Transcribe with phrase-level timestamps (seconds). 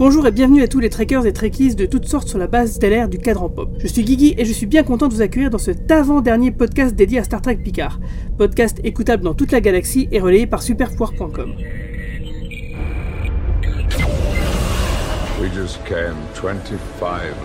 [0.00, 2.72] Bonjour et bienvenue à tous les trekkers et trekkies de toutes sortes sur la base
[2.72, 3.68] stellaire du cadran pop.
[3.80, 6.94] Je suis Guigui et je suis bien content de vous accueillir dans cet avant-dernier podcast
[6.94, 8.00] dédié à Star Trek Picard.
[8.38, 11.52] Podcast écoutable dans toute la galaxie et relayé par superpouvoir.com.
[15.38, 16.78] We just came 25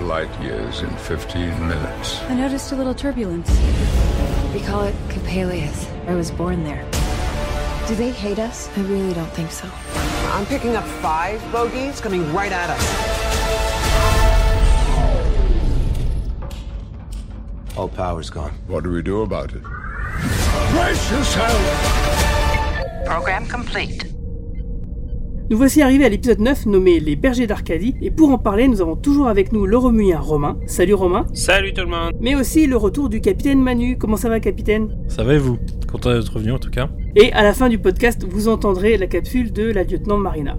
[0.08, 2.22] light years in 15 minutes.
[2.30, 3.52] I noticed a little turbulence.
[4.54, 5.90] We call it Capalius.
[6.08, 6.86] I was born there.
[7.90, 8.70] Do they hate us?
[8.78, 9.68] I really don't think so.
[10.36, 12.84] I'm picking up five bogeys coming right at us.
[17.78, 18.52] All power's gone.
[18.68, 19.64] What do we do about it?
[19.64, 23.06] Brace yourself!
[23.06, 24.15] Program complete.
[25.48, 28.82] Nous voici arrivés à l'épisode 9 nommé Les Bergers d'Arcadie, et pour en parler, nous
[28.82, 30.58] avons toujours avec nous le Romulien Romain.
[30.66, 31.28] Salut Romain.
[31.34, 32.14] Salut tout le monde.
[32.20, 33.96] Mais aussi le retour du capitaine Manu.
[33.96, 34.90] Comment ça va, capitaine?
[35.08, 35.60] Ça va et vous?
[35.92, 36.90] Content d'être revenu en tout cas.
[37.16, 40.58] Et à la fin du podcast, vous entendrez la capsule de la lieutenant Marina.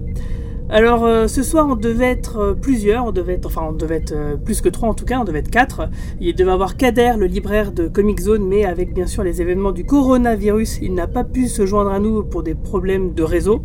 [0.68, 3.98] Alors euh, ce soir on devait être euh, plusieurs, on devait être, enfin on devait
[3.98, 5.88] être euh, plus que trois en tout cas, on devait être quatre.
[6.20, 9.70] Il devait avoir Kader, le libraire de Comic Zone, mais avec bien sûr les événements
[9.70, 13.62] du coronavirus, il n'a pas pu se joindre à nous pour des problèmes de réseau.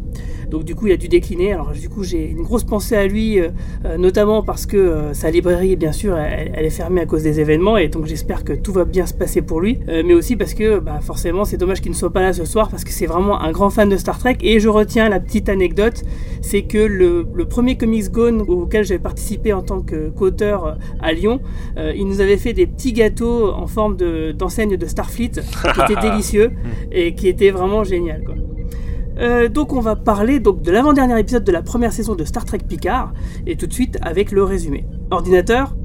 [0.51, 1.53] Donc du coup il a dû décliner.
[1.53, 3.39] Alors du coup j'ai une grosse pensée à lui,
[3.97, 7.87] notamment parce que sa librairie bien sûr elle, est fermée à cause des événements et
[7.87, 9.79] donc j'espère que tout va bien se passer pour lui.
[9.87, 12.67] mais aussi parce que bah, forcément c'est dommage qu'il ne soit pas là ce soir
[12.67, 15.47] parce que c'est vraiment un grand fan de Star Trek et je retiens la petite
[15.47, 16.03] anecdote,
[16.41, 21.39] c'est que le, premier Comics Gone auquel j'avais participé en tant qu'auteur à Lyon,
[21.77, 23.97] euh, il nous avait fait des petits gâteaux en forme
[24.33, 26.51] d'enseigne de, Starfleet qui étaient délicieux
[26.91, 28.23] et qui étaient vraiment génial.
[28.23, 28.35] Quoi.
[29.19, 32.45] Euh, donc on va parler donc de l'avant-dernier épisode de la première saison de Star
[32.45, 33.13] Trek Picard
[33.45, 34.85] et tout de suite avec le résumé.
[35.11, 35.75] Ordinateur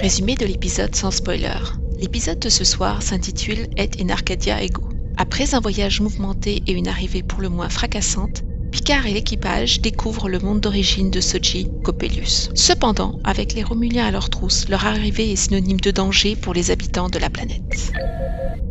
[0.00, 1.58] Résumé de l'épisode sans spoiler.
[2.00, 4.82] L'épisode de ce soir s'intitule Et in Arcadia Ego.
[5.16, 10.30] Après un voyage mouvementé et une arrivée pour le moins fracassante, Picard et l'équipage découvrent
[10.30, 12.48] le monde d'origine de Soji, Coppelius.
[12.54, 16.70] Cependant, avec les Romuliens à leur trousse, leur arrivée est synonyme de danger pour les
[16.70, 17.92] habitants de la planète.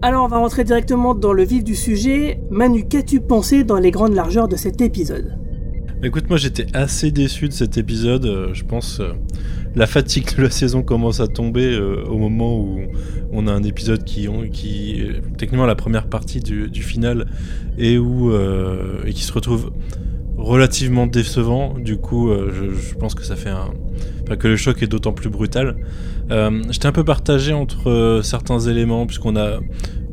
[0.01, 2.41] Alors on va rentrer directement dans le vif du sujet.
[2.49, 5.37] Manu, qu'as-tu pensé dans les grandes largeurs de cet épisode?
[6.03, 8.25] Écoute, moi j'étais assez déçu de cet épisode.
[8.25, 9.13] Euh, je pense euh,
[9.75, 12.79] la fatigue de la saison commence à tomber euh, au moment où
[13.31, 15.03] on a un épisode qui, qui
[15.37, 17.27] techniquement la première partie du, final
[17.77, 18.33] et où
[19.05, 19.71] et qui se retrouve
[20.37, 21.75] relativement décevant.
[21.77, 23.69] Du coup, je, pense que ça fait un,
[24.23, 25.75] enfin, que le choc est d'autant plus brutal.
[26.69, 29.59] J'étais un peu partagé entre certains éléments puisqu'on a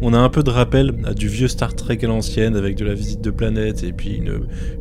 [0.01, 2.85] on a un peu de rappel à du vieux Star Trek à l'ancienne avec de
[2.85, 4.23] la visite de planètes et puis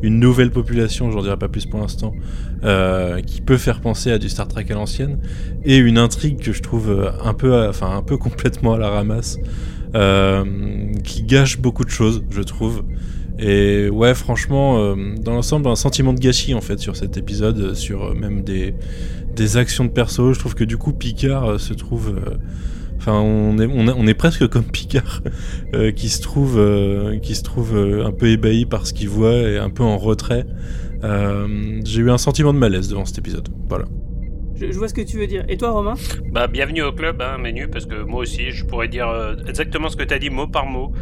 [0.02, 2.12] une, nouvelle population, j'en dirai pas plus pour l'instant,
[2.64, 5.18] euh, qui peut faire penser à du Star Trek à l'ancienne
[5.64, 8.90] et une intrigue que je trouve euh, un peu, enfin un peu complètement à la
[8.90, 9.38] ramasse,
[9.94, 10.44] euh,
[11.02, 12.84] qui gâche beaucoup de choses, je trouve.
[13.40, 18.12] Et ouais, franchement, dans l'ensemble, un sentiment de gâchis en fait sur cet épisode, sur
[18.16, 18.74] même des,
[19.34, 20.32] des actions de perso.
[20.32, 22.14] Je trouve que du coup, Picard se trouve
[22.98, 25.22] Enfin, on est, on, est presque comme Picard,
[25.74, 29.08] euh, qui se trouve, euh, qui se trouve euh, un peu ébahi par ce qu'il
[29.08, 30.44] voit et un peu en retrait.
[31.84, 33.48] J'ai eu un sentiment de malaise devant cet épisode.
[33.68, 33.84] Voilà.
[34.56, 35.44] Je, vois ce que tu veux dire.
[35.48, 35.94] Et toi, Romain?
[36.32, 39.08] Bah, bienvenue au club, hein, Menu, parce que moi aussi, je pourrais dire
[39.46, 40.92] exactement ce que tu as dit mot par mot.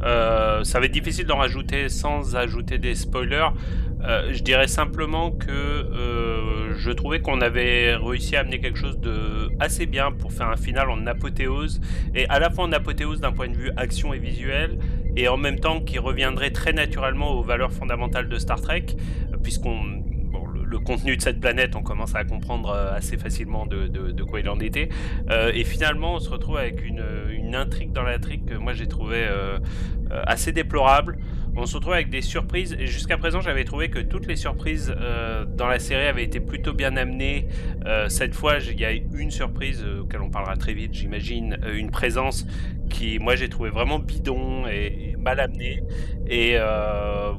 [0.00, 3.50] ça va être difficile d'en rajouter sans ajouter des spoilers.
[4.02, 9.86] Je dirais simplement que je trouvais qu'on avait réussi à amener quelque chose de assez
[9.86, 11.80] bien pour faire un final en apothéose,
[12.14, 14.78] et à la fois en apothéose d'un point de vue action et visuel,
[15.16, 18.86] et en même temps qui reviendrait très naturellement aux valeurs fondamentales de Star Trek,
[19.42, 20.02] puisqu'on
[20.72, 24.48] le, contenu de cette planète, on commence à comprendre euh, assez facilement de, quoi il
[24.48, 24.88] en était.
[25.30, 27.02] Euh, et finalement, on se retrouve avec une,
[27.54, 29.58] intrigue dans l'intrigue que moi j'ai trouvé euh,
[30.26, 31.18] assez déplorable
[31.56, 32.74] on se retrouve avec des surprises.
[32.78, 36.40] Et jusqu'à présent, j'avais trouvé que toutes les surprises euh, dans la série avaient été
[36.40, 37.48] plutôt bien amenées.
[37.86, 41.90] Euh, cette fois, il y a une surprise euh, on parlera très vite, j'imagine, une
[41.90, 42.46] présence
[42.88, 45.82] qui, moi, j'ai trouvé vraiment bidon et, mal amenée.
[46.28, 46.56] Et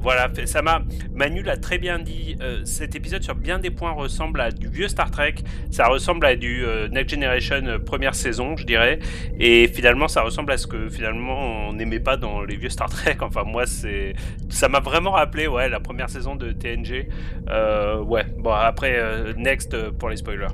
[0.00, 0.82] voilà, ça m'a.
[1.12, 2.36] Manu l'a très bien dit.
[2.64, 5.36] cet épisode, sur bien des points, ressemble à du vieux Star Trek.
[5.70, 8.98] Ça ressemble à du Next Generation première saison, je dirais.
[9.38, 13.16] Et finalement, ça ressemble à ce que finalement on n'aimait pas dans les Star Trek.
[13.20, 14.14] Enfin, moi, c'est
[14.48, 17.08] ça m'a vraiment rappelé ouais la première saison de TNG.
[17.48, 20.48] Euh, ouais bon après euh, next euh, pour les spoilers.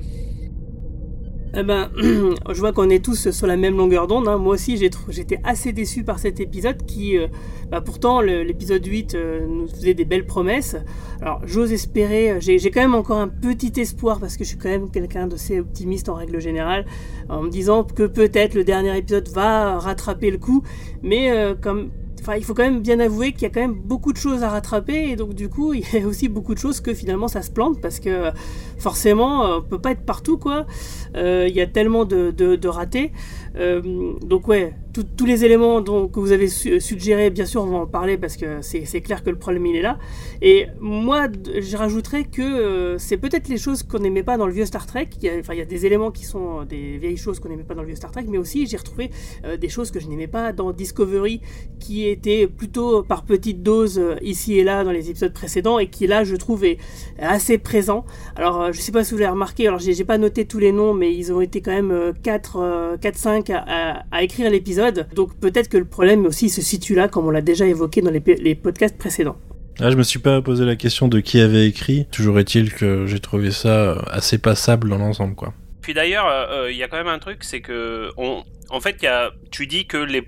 [1.53, 4.29] Eh ben, je vois qu'on est tous sur la même longueur d'onde.
[4.29, 4.39] Hein.
[4.39, 7.19] Moi aussi, j'étais assez déçu par cet épisode qui,
[7.73, 9.17] bah, pourtant, l'épisode 8
[9.49, 10.77] nous faisait des belles promesses.
[11.21, 14.69] Alors, j'ose espérer, j'ai quand même encore un petit espoir parce que je suis quand
[14.69, 16.87] même quelqu'un d'assez optimiste en règle générale,
[17.29, 20.63] en me disant que peut-être le dernier épisode va rattraper le coup.
[21.03, 21.91] Mais comme
[22.37, 24.49] il faut quand même bien avouer qu'il y a quand même beaucoup de choses à
[24.49, 27.43] rattraper et donc du coup, il y a aussi beaucoup de choses que finalement ça
[27.43, 28.31] se plante parce que
[28.79, 30.67] forcément, on peut pas être partout quoi.
[31.17, 33.13] Euh, il y a tellement de, ratés.
[33.57, 37.87] Euh, donc ouais, tous les éléments que vous avez suggérés, bien sûr, on va en
[37.87, 39.99] parler parce que c'est clair que le problème il est là.
[40.43, 41.29] Et moi,
[41.59, 44.87] je rajouterais que euh, c'est peut-être les choses qu'on n'aimait pas dans le vieux Star
[44.87, 45.09] Trek.
[45.39, 47.83] Enfin, il y a des éléments qui sont des vieilles choses qu'on n'aimait pas dans
[47.83, 49.11] le vieux Star Trek, mais aussi j'ai retrouvé
[49.45, 51.41] euh, des choses que je n'aimais pas dans Discovery,
[51.79, 55.89] qui étaient plutôt par petites doses euh, ici et là dans les épisodes précédents et
[55.89, 56.79] qui là, je trouve, est
[57.19, 58.05] assez présent.
[58.35, 59.69] Alors, je sais pas si vous l'avez remarqué.
[59.69, 63.17] Alors, j'ai pas noté tous les noms, mais ils ont été quand même 4, 4
[63.17, 64.80] 5 à, à écrire l'épisode
[65.15, 68.11] donc peut-être que le problème aussi se situe là, comme on l'a déjà évoqué dans
[68.11, 69.37] les, podcasts précédents.
[69.81, 72.07] Ah, je me suis pas posé la question de qui avait écrit.
[72.11, 75.55] Toujours est-il que j'ai trouvé ça assez passable dans l'ensemble, quoi.
[75.83, 78.81] Puis d'ailleurs, euh, euh, il y a quand même un truc, c'est que on, en
[78.81, 80.25] fait, y a, tu dis que les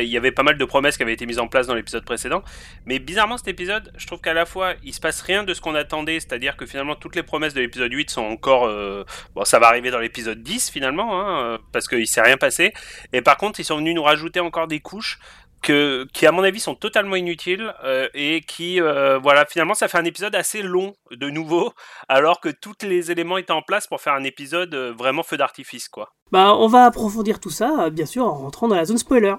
[0.00, 2.04] il y avait pas mal de promesses qui avaient été mises en place dans l'épisode
[2.04, 2.42] précédent,
[2.86, 5.60] mais bizarrement cet épisode, je trouve qu'à la fois il se passe rien de ce
[5.60, 9.04] qu'on attendait, c'est-à-dire que finalement toutes les promesses de l'épisode 8 sont encore, euh,
[9.34, 12.72] bon, ça va arriver dans l'épisode 10 finalement, hein, parce qu'il s'est rien passé,
[13.12, 15.18] et par contre ils sont venus nous rajouter encore des couches
[15.64, 19.98] qui à mon avis sont totalement inutiles euh, et qui euh, voilà finalement ça fait
[19.98, 21.72] un épisode assez long de nouveau
[22.08, 25.36] alors que tous les éléments étaient en place pour faire un épisode euh, vraiment feu
[25.36, 26.12] d'artifice quoi.
[26.30, 29.34] Bah on va approfondir tout ça bien sûr en rentrant dans la zone spoiler.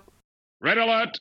[0.62, 1.20] Red alert.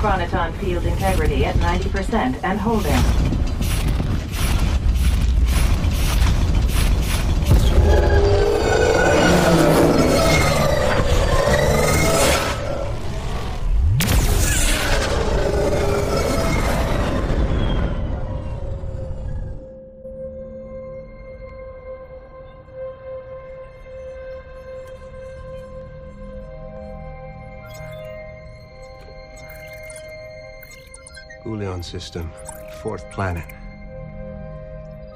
[0.00, 3.29] Chronoton field integrity at 90% and holding.
[31.90, 32.30] System,
[32.82, 33.44] fourth planet.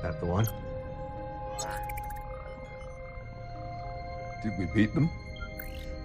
[0.03, 0.47] That the one?
[4.43, 5.09] Did we beat them?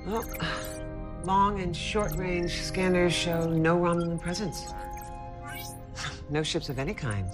[0.05, 0.23] Well,
[1.23, 4.73] long and short range scanners show no Romulan presence.
[6.29, 7.27] No ships of any kind.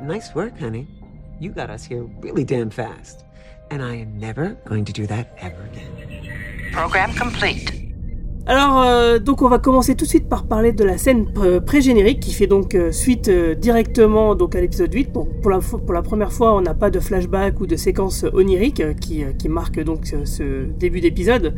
[0.00, 0.88] Nice work, honey.
[1.38, 3.24] You got us here really damn fast.
[3.70, 6.70] And I am never going to do that ever again.
[6.72, 7.77] Program complete.
[8.48, 11.26] Alors, euh, donc on va commencer tout de suite par parler de la scène
[11.66, 15.12] pré-générique qui fait donc euh, suite euh, directement donc à l'épisode 8.
[15.12, 18.24] Bon, pour, la, pour la première fois, on n'a pas de flashback ou de séquence
[18.32, 21.56] onirique qui, qui marque donc ce début d'épisode.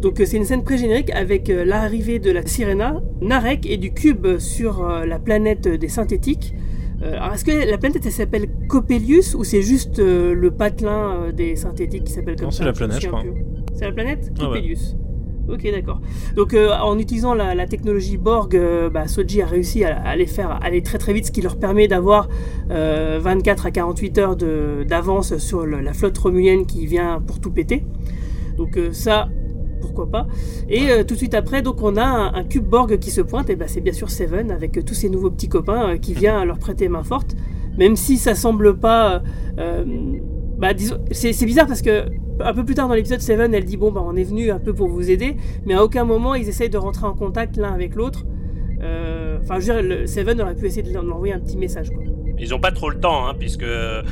[0.00, 4.86] Donc c'est une scène pré-générique avec l'arrivée de la Sirena, Narek et du cube sur
[4.86, 6.54] la planète des synthétiques.
[7.02, 12.04] alors est-ce que la planète elle s'appelle Coppelius ou c'est juste le patelin des synthétiques
[12.04, 12.58] qui s'appelle comme ça?
[12.58, 13.24] c'est la planète, je crois.
[13.74, 14.32] C'est la planète?
[14.38, 14.94] Coppelius.
[15.48, 16.00] Ok, d'accord.
[16.36, 20.58] Donc, euh, en utilisant la, technologie Borg, euh, bah, Soji a réussi à, aller faire
[20.62, 22.28] aller très très vite, ce qui leur permet d'avoir
[22.68, 27.84] 24 euh, à 48 heures d'avance sur la flotte romulienne qui vient pour tout péter.
[28.58, 29.28] Donc ça,
[29.80, 30.26] pourquoi pas.
[30.68, 33.56] Et tout de suite après, donc on a un, cube Borg qui se pointe, et
[33.56, 36.88] bah, c'est bien sûr Seven avec tous ses nouveaux petits copains qui vient leur prêter
[36.88, 37.36] main forte,
[37.78, 39.22] même si ça semble pas.
[39.56, 40.68] bah,
[41.10, 42.04] c'est bizarre parce que
[42.40, 44.58] un peu plus tard dans l'épisode, Seven, elle dit bon bah on est venu un
[44.58, 47.72] peu pour vous aider, mais à aucun moment ils essayent de rentrer en contact l'un
[47.72, 48.24] avec l'autre.
[48.82, 52.02] Euh, enfin, je veux Seven aurait pu essayer de leur envoyer un petit message quoi.
[52.40, 54.02] Ils ont pas trop le temps, hein, puisque euh,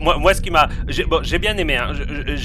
[0.00, 1.92] moi, moi, ce qui m'a, j'ai bien aimé, hein,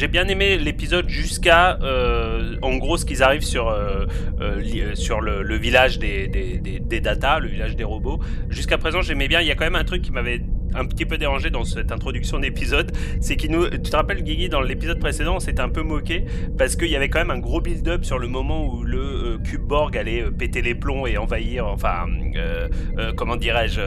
[0.09, 6.57] bien aimé l'épisode jusqu'à, euh, en gros, ce qu'ils arrivent sur le, village des, des,
[6.57, 8.19] des, des data, le village des robots.
[8.49, 9.41] Jusqu'à présent, j'aimais bien.
[9.41, 10.41] Il y a quand même un truc qui m'avait
[10.75, 13.67] un petit peu dérangé dans cette introduction d'épisode, c'est qu'il nous.
[13.69, 16.25] Tu te rappelles, Guigui, dans l'épisode précédent, on s'était un peu moqué
[16.57, 19.37] parce qu'il y avait quand même un gros build-up sur le moment où le euh,
[19.37, 22.67] cube Borg allait euh, péter les plombs et envahir, enfin, euh,
[23.15, 23.81] comment dirais-je,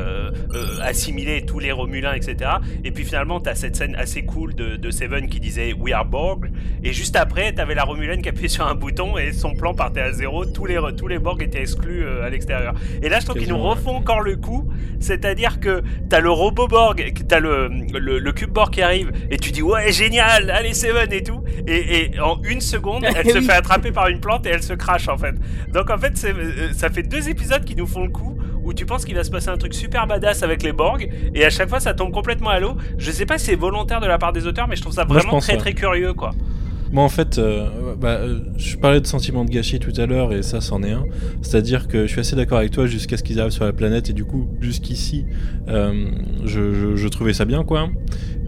[0.82, 2.50] assimiler tous les Romulins, etc.
[2.84, 6.04] Et puis finalement, tu as cette scène assez cool de, Seven qui disait We are
[6.04, 6.50] Borg,
[6.84, 9.72] et juste après, tu avais la Romulaine qui appuyait sur un bouton et son plan
[9.72, 12.74] partait à zéro, tous les, tous les Borg étaient exclus à l'extérieur.
[13.00, 14.68] Et là, je trouve qu'ils nous refont encore le coup,
[15.00, 19.12] c'est-à-dire que tu as le robot Borg, t'as le, le, le, cube Borg qui arrive,
[19.30, 23.30] et tu dis ouais génial, allez Seven et tout, et, et en une seconde, elle
[23.30, 25.34] se fait attraper par une plante et elle se crache en fait.
[25.68, 28.86] Donc en fait, euh, ça fait deux épisodes qui nous font le coup où tu
[28.86, 31.68] penses qu'il va se passer un truc super badass avec les Borg, et à chaque
[31.68, 32.74] fois ça tombe complètement à l'eau.
[32.96, 35.04] Je sais pas si c'est volontaire de la part des auteurs, mais je trouve ça
[35.04, 36.30] vraiment très très curieux quoi.
[36.92, 40.34] Moi, en fait, euh, bah, euh, je parlais de sentiment de gâchis tout à l'heure,
[40.34, 41.06] et ça, c'en est un.
[41.40, 44.10] C'est-à-dire que je suis assez d'accord avec toi jusqu'à ce qu'ils arrivent sur la planète,
[44.10, 45.24] et du coup, jusqu'ici,
[45.68, 46.10] euh,
[46.44, 47.88] je, trouvais ça bien, quoi.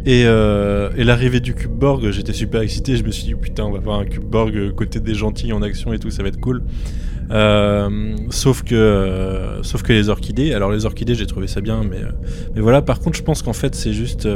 [0.05, 2.99] Et, euh, et l'arrivée du cube Borg, j'étais super excité.
[2.99, 5.63] Je me suis dit, putain, on va voir un cube Borg côté des gentils en
[5.63, 6.63] action et tout, ça va être cool.
[8.29, 12.03] Sauf que sauf que les orchidées alors les orchidées j'ai trouvé ça bien mais
[12.55, 14.29] mais voilà par contre je pense qu'en fait c'est juste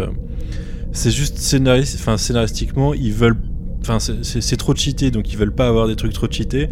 [0.93, 3.37] c'est juste scénaris- enfin, scénaristiquement ils veulent
[3.89, 6.69] Enfin, c'est- trop cheaté, donc ils veulent pas avoir des trucs trop cheatés.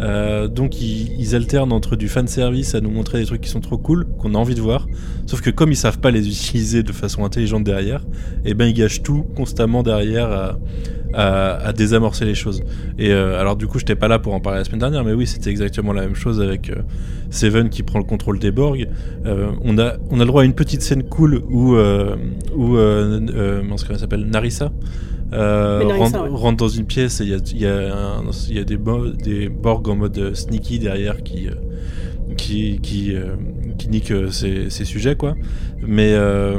[0.00, 3.60] Euh, donc ils, alternent entre du fan service à nous montrer des trucs qui sont
[3.60, 4.86] trop cool, qu'on a envie de voir.
[5.26, 8.04] Sauf que comme ils savent pas les utiliser de façon intelligente derrière,
[8.44, 10.56] et ben ils gâchent tout constamment derrière
[11.12, 12.62] à, désamorcer les choses.
[12.98, 15.12] Et euh, alors du coup, j'étais pas là pour en parler la semaine dernière, mais
[15.12, 16.76] oui, c'était exactement la même chose avec euh,
[17.30, 18.86] Seven qui prend le contrôle des Borg.
[19.24, 24.26] On a on a le droit à une petite scène cool où où comment s'appelle
[24.26, 24.70] Narissa.
[25.32, 26.28] Euh, rentre, ouais.
[26.32, 28.64] rentre dans une pièce et il y a, il y a, un- il y a
[28.64, 31.52] des, bo- des Borg en mode euh, sneaky derrière qui, euh,
[32.36, 33.36] qui, qui, euh,
[33.78, 35.34] qui niquent ces, ces sujets, quoi.
[35.86, 36.58] Mais, euh,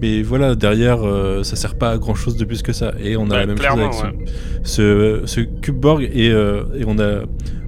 [0.00, 2.92] mais voilà, derrière, euh, ça sert pas à grand chose de plus que ça.
[3.02, 4.24] Et on a Bah, la même chose avec ce, ouais.
[4.62, 7.22] ce, ce Cube Borg et, euh, et on a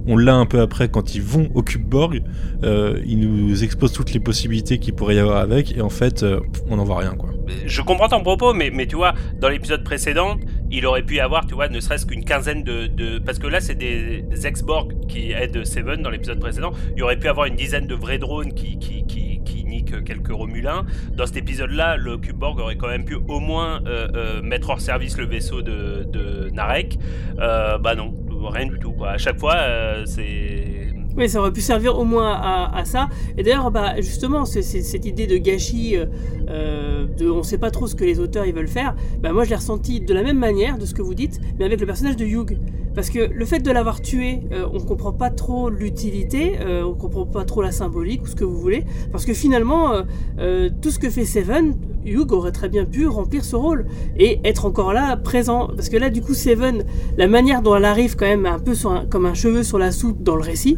[0.09, 2.23] on l'a un peu après quand ils vont au Cube Borg
[2.63, 6.23] euh, ils nous exposent toutes les possibilités qu'il pourrait y avoir avec et en fait
[6.23, 7.29] euh, on n'en voit rien quoi
[7.65, 10.37] Je comprends ton propos, mais, mais tu vois, dans l'épisode précédent,
[10.71, 13.59] il aurait pu y avoir, tu vois, ne serait-ce qu'une quinzaine de, Parce que là,
[13.59, 16.71] c'est des ex-Borg qui aident Seven dans l'épisode précédent.
[16.95, 20.85] Il aurait pu avoir une dizaine de vrais drones qui, qui, qui, niquent quelques Romulins.
[21.15, 24.81] Dans cet épisode-là, le Cube Borg aurait quand même pu au moins euh, mettre hors
[24.81, 26.97] service le vaisseau de, de Narek.
[27.37, 28.15] Bah non,
[28.47, 28.93] rien du tout.
[29.05, 30.87] À chaque fois, euh, c'est.
[31.17, 33.09] Oui, ça aurait pu servir au moins à, ça.
[33.37, 36.05] Et d'ailleurs, bah, justement, c'est, cette idée de gâchis, euh,
[36.49, 39.43] euh, de on sait pas trop ce que les auteurs ils veulent faire, bah, moi
[39.43, 41.85] je l'ai ressenti de la même manière de ce que vous dites, mais avec le
[41.85, 42.57] personnage de Hugh.
[42.95, 46.93] Parce que le fait de l'avoir tué, euh, on comprend pas trop l'utilité, euh, on
[46.93, 50.03] comprend pas trop la symbolique ou ce que vous voulez, parce que finalement,
[50.39, 53.85] euh, tout ce que fait Seven, Hugh aurait très bien pu remplir ce rôle
[54.17, 55.67] et être encore là, présent.
[55.67, 56.83] Parce que là, du coup, Seven,
[57.17, 58.73] la manière dont elle arrive quand même un peu
[59.09, 60.77] comme un cheveu sur la soupe dans le récit,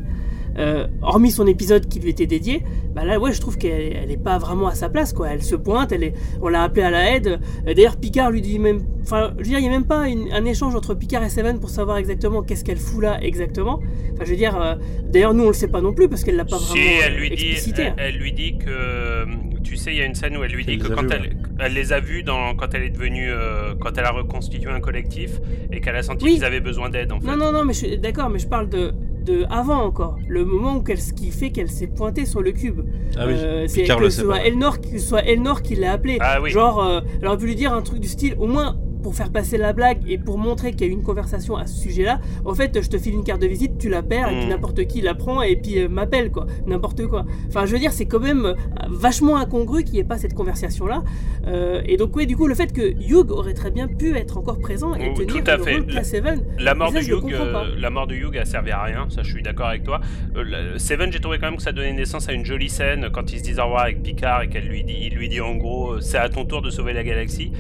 [0.61, 2.63] euh, hormis son épisode qui lui était dédié,
[2.95, 5.29] bah là, ouais, je trouve qu'elle elle est pas vraiment à sa place, quoi.
[5.29, 7.39] Elle se pointe, elle est, on l'a appelée à la aide.
[7.67, 10.07] Euh, D'ailleurs, Picard lui dit même, enfin, je veux dire, il y a même pas
[10.07, 13.79] une- un échange entre Picard et Seven pour savoir exactement qu'est-ce qu'elle fout là exactement.
[14.13, 14.75] Enfin, je veux dire, euh,
[15.09, 17.15] d'ailleurs, nous on le sait pas non plus parce qu'elle l'a pas Si, vraiment elle
[17.15, 17.81] lui dit, explicité.
[17.83, 19.25] elle, elle lui dit que,
[19.71, 21.37] tu sais, il y a une scène où elle lui dit Elle que quand elle,
[21.59, 24.81] elle les a vus dans, quand elle est devenue, euh, quand elle a reconstitué un
[24.81, 25.39] collectif
[25.71, 26.33] et qu'elle a senti Oui.
[26.33, 27.27] qu'ils avaient besoin d'aide en fait.
[27.27, 28.91] Non, non, non, mais je suis d'accord, mais je parle de,
[29.23, 32.51] de avant encore, le moment où qu'elle, ce qui fait qu'elle s'est pointée sur le
[32.51, 32.81] cube.
[33.17, 36.17] ah oui Euh, c'est que ce soit Elnor, que ce soit Elnor qui l'a appelé.
[36.19, 36.49] Ah oui.
[36.49, 39.31] Genre, euh, elle aurait pu lui dire un truc du style, au moins pour faire
[39.31, 42.19] passer la blague et pour montrer qu'il y a eu une conversation à ce sujet-là.
[42.45, 44.49] En fait, je te file une carte de visite, tu la perds et puis Mm.
[44.49, 47.25] n'importe qui la prend et puis euh, m'appelle quoi, n'importe quoi.
[47.47, 48.53] Enfin, je veux dire, c'est quand même euh,
[48.89, 51.03] vachement incongru qu'il n'y ait pas cette conversation-là.
[51.47, 54.37] Euh, et donc, oui, du coup, le fait que Hugh aurait très bien pu être
[54.37, 55.73] encore présent et Oh, tenir tout à le fait.
[55.73, 56.43] rôle qu'a Seven.
[56.59, 59.23] La mort, ça, de Hugh, euh, la mort de Hugh a servi à rien, ça
[59.23, 60.01] je suis d'accord avec toi.
[60.35, 63.31] La- Seven, j'ai trouvé quand même que ça donnait naissance à une jolie scène quand
[63.33, 65.55] ils se disent au revoir avec Picard et qu'elle lui dit, il lui dit en
[65.55, 67.51] gros, c'est à ton tour de sauver la galaxie.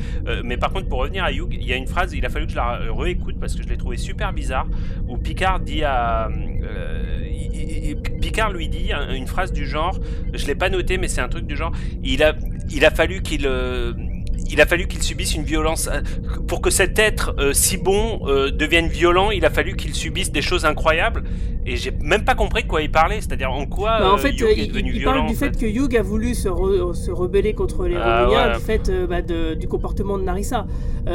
[0.43, 2.51] Mais par contre, pour revenir à Il y a une phrase, il a fallu que
[2.51, 4.67] je la réécoute parce que je l'ai trouvé super bizarre,
[5.07, 6.27] où Picard dit à...
[6.27, 9.99] euh, Picard lui dit un- une phrase du genre,
[10.33, 11.71] je l'ai pas noté, mais c'est un truc du genre,
[12.03, 12.33] il a,
[12.69, 13.45] il a fallu qu'il...
[13.45, 13.93] euh,
[14.51, 16.01] il a fallu qu'il subisse une violence euh,
[16.47, 19.31] pour que cet être euh, si bon euh, devienne violent.
[19.31, 21.23] Il a fallu qu'il subisse des choses incroyables.
[21.65, 23.21] Et j'ai même pas compris de quoi il parlait.
[23.21, 25.17] C'est-à-dire en quoi Bah, en fait, Hugh est il, devenu il violent.
[25.17, 28.27] parle du en fait que Hugh a voulu se, re- se rebeller contre les Ah,
[28.29, 28.57] ouais.
[28.57, 30.65] du fait bah, de- du comportement de Narissa.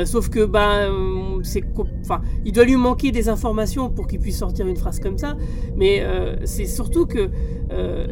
[0.04, 1.62] Sauf que bah, euh, c'est,
[2.02, 5.36] enfin, il doit lui manquer des informations pour qu'il puisse sortir une phrase comme ça.
[5.76, 6.02] Mais
[6.44, 7.28] c'est surtout que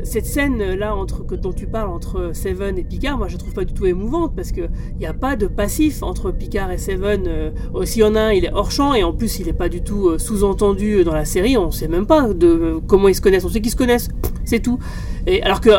[0.03, 3.55] cette scène là entre que dont tu parles entre Seven et Picard, moi je trouve
[3.55, 4.63] pas du tout émouvante parce que
[4.93, 7.25] il n'y a pas de passif entre Picard et Seven.
[7.27, 7.51] Euh,
[7.85, 9.69] S'il y en a un, il est hors champ et en plus il est pas
[9.69, 11.57] du tout euh, sous-entendu dans la série.
[11.57, 13.45] On sait même pas de euh, comment ils se connaissent.
[13.45, 14.09] On sait qu'ils se connaissent,
[14.45, 14.79] c'est tout.
[15.27, 15.71] Et alors que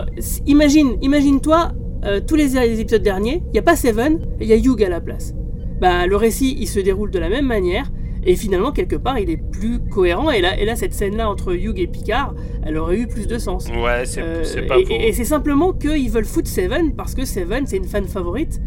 [0.46, 1.72] imagine, imagine-toi
[2.06, 4.84] euh, tous les, les épisodes derniers, il y a pas Seven, il y a Hugh
[4.84, 5.34] à la place.
[5.82, 7.92] Bah le récit il se déroule de la même manière.
[8.28, 10.32] Et finalement, quelque part, il est plus cohérent.
[10.32, 12.34] Et là, et là cette scène-là entre Hugh et Picard,
[12.66, 13.68] elle aurait eu plus de sens.
[13.68, 17.68] Ouais, c'est Euh, pas et- et c'est simplement qu'ils veulent foutre Seven parce que Seven
[17.68, 18.60] c'est une fan favorite.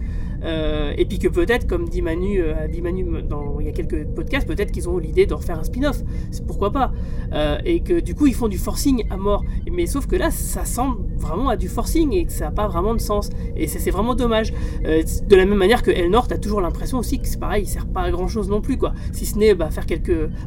[0.45, 3.69] Euh, et puis que peut-être, comme dit Manu, euh, a dit Manu dans, il y
[3.69, 6.03] a quelques podcasts, peut-être qu'ils ont l'idée de refaire un spin-off.
[6.47, 6.93] Pourquoi pas
[7.33, 9.45] Euh, Et que du coup ils font du forcing à mort.
[9.71, 12.69] Mais sauf que là, ça semble vraiment à du forcing et que ça n'a pas
[12.69, 13.31] vraiment de sens.
[13.57, 14.53] Et c'est vraiment dommage.
[14.83, 17.87] De la même manière que Elnor, t'as toujours l'impression aussi que c'est pareil, il sert
[17.87, 18.93] pas à grand chose non plus, quoi.
[19.13, 19.85] Si ce n'est bah, faire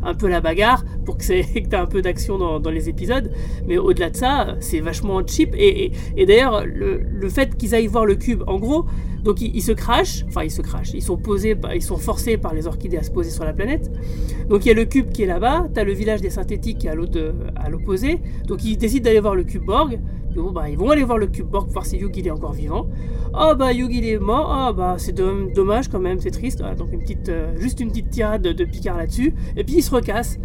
[0.03, 1.23] un peu la bagarre pour que,
[1.59, 3.31] que t'as un peu d'action dans, les épisodes.
[3.67, 5.53] Mais au-delà de ça, c'est vachement cheap.
[5.57, 5.91] Et,
[6.25, 8.85] d'ailleurs, le, le fait qu'ils aillent voir le cube, en gros,
[9.23, 11.81] donc ils, ils se créent crashent, enfin ils se crashent, ils sont posés, par- ils
[11.81, 13.91] sont forcés par les orchidées à se poser sur la planète.
[14.47, 16.87] Donc il y a le cube qui est là-bas, t'as le village des synthétiques qui
[16.87, 18.19] est à l'opposé.
[18.47, 19.99] Donc ils décident d'aller voir le cube Borg.
[20.35, 22.31] Bon, bah, ils vont aller voir le cube Borg pour voir si Hugh il est
[22.31, 22.87] encore vivant.
[23.33, 26.63] Oh bah Hugh il est mort, ah bah c'est dom- dommage quand même, c'est triste.
[26.77, 29.33] Donc une petite, euh, juste une petite tirade de, Picard là-dessus.
[29.57, 30.37] Et puis il se recasse.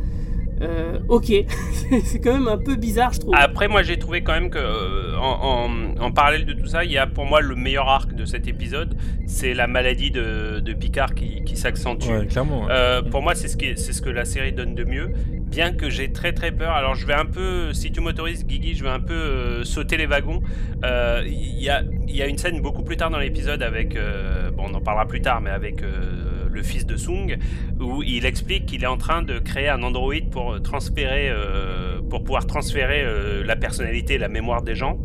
[0.63, 1.27] Euh, ok,
[2.05, 3.35] c'est quand même un peu bizarre je trouve.
[3.37, 6.85] Après, moi, j'ai trouvé quand même que, euh, en, en- en parallèle de tout ça,
[6.85, 8.97] il y a pour moi le meilleur arc de cet épisode,
[9.27, 12.09] c'est la maladie de, de Picard qui, qui s'accentue.
[12.09, 12.63] Ouais, clairement.
[12.65, 12.71] ouais.
[12.73, 15.11] Euh, pour moi, c'est ce, qui est- c'est ce que la série donne de mieux.
[15.47, 16.73] Bien que j'ai très très peur.
[16.73, 19.97] Alors, je vais un peu, si tu m'autorises, Guigui, je vais un peu euh, sauter
[19.97, 20.41] les wagons.
[20.85, 23.95] Euh, Il y, a, il y a une scène beaucoup plus tard dans l'épisode avec,
[23.97, 27.39] euh, bon, on en parlera plus tard, mais avec euh, le fils de Sung,
[27.81, 32.21] où il explique qu'il est en train de créer un androïde pour transférer, euh, pour
[32.25, 34.99] pouvoir transférer euh, la personnalité, la mémoire des gens.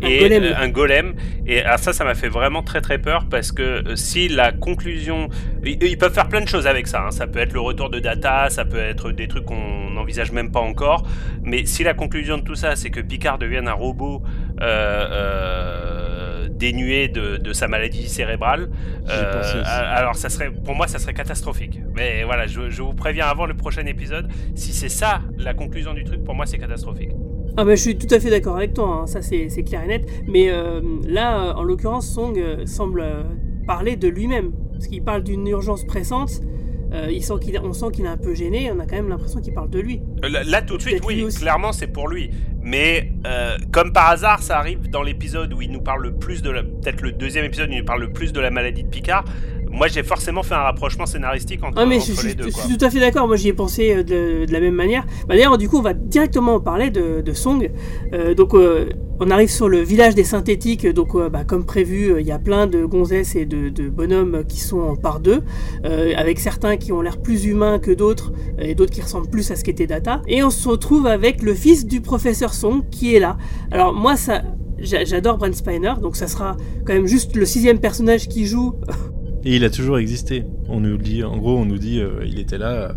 [0.00, 0.42] Un et golem.
[0.44, 1.14] euh, un golem.
[1.46, 4.52] Et alors ça, ça m'a fait vraiment très très peur parce que euh, si la
[4.52, 5.28] conclusion,
[5.64, 7.00] ils, ils peuvent faire plein de choses avec ça.
[7.06, 7.10] hein.
[7.10, 10.52] Ça peut être le retour de data, ça peut être des trucs qu'on n'envisage même
[10.52, 11.02] pas encore.
[11.42, 14.22] Mais si la conclusion de tout ça, c'est que Picard devienne un robot
[14.60, 16.07] euh, euh,
[16.58, 18.70] dénué de, de sa maladie cérébrale,
[19.08, 21.80] euh, alors ça serait, pour moi, ça serait catastrophique.
[21.94, 24.28] Mais voilà, je, je vous préviens avant le prochain épisode.
[24.54, 27.10] Si c'est ça la conclusion du truc, pour moi, c'est catastrophique.
[27.56, 29.88] Ah bah je suis tout à fait d'accord avec toi, hein, ça c'est clair et
[29.88, 30.08] net.
[30.28, 32.36] Mais euh, là, euh, en l'occurrence, Song
[32.66, 33.04] semble
[33.66, 34.52] parler de lui-même.
[34.72, 36.40] Parce qu'il parle d'une urgence pressante.
[36.92, 38.70] Euh, il sent on sent qu'il est un peu gêné.
[38.74, 40.00] On a quand même l'impression qu'il parle de lui.
[40.24, 42.30] Euh, Là, là, tout de suite, oui, clairement, c'est pour lui.
[42.62, 46.42] Mais euh, comme par hasard, ça arrive dans l'épisode où il nous parle le plus
[46.42, 46.62] de la.
[46.62, 49.24] Peut-être le deuxième épisode où il nous parle le plus de la maladie de Picard.
[49.70, 52.44] Moi, j'ai forcément fait un rapprochement scénaristique entre, Ah mais entre je, je- les deux.
[52.44, 52.62] je quoi.
[52.64, 53.26] suis tout à fait d'accord.
[53.28, 55.04] Moi j'y ai pensé de, de la même manière.
[55.28, 57.70] Bah, D'ailleurs, du coup, on va directement parler de, de Song.
[58.14, 58.54] Euh, donc,
[59.20, 60.86] on arrive sur le village des synthétiques.
[60.86, 64.44] Donc, euh, bah, comme prévu, euh, il y a plein de gonzesses et de, bonhommes
[64.46, 65.42] qui sont par deux,
[65.84, 69.50] euh, avec certains qui ont l'air plus humains que d'autres, et d'autres qui ressemblent plus
[69.50, 70.22] à ce qu'était Data.
[70.28, 73.36] Et on se retrouve avec le fils du professeur Song qui est là.
[73.70, 74.42] Alors moi, ça,
[74.78, 75.94] j'a- j'adore Brent Spiner.
[76.00, 78.74] Donc, ça sera quand même juste le sixième personnage qui joue
[79.44, 80.44] Et il a toujours existé.
[80.68, 82.94] On nous dit, en gros, on nous dit, il était là.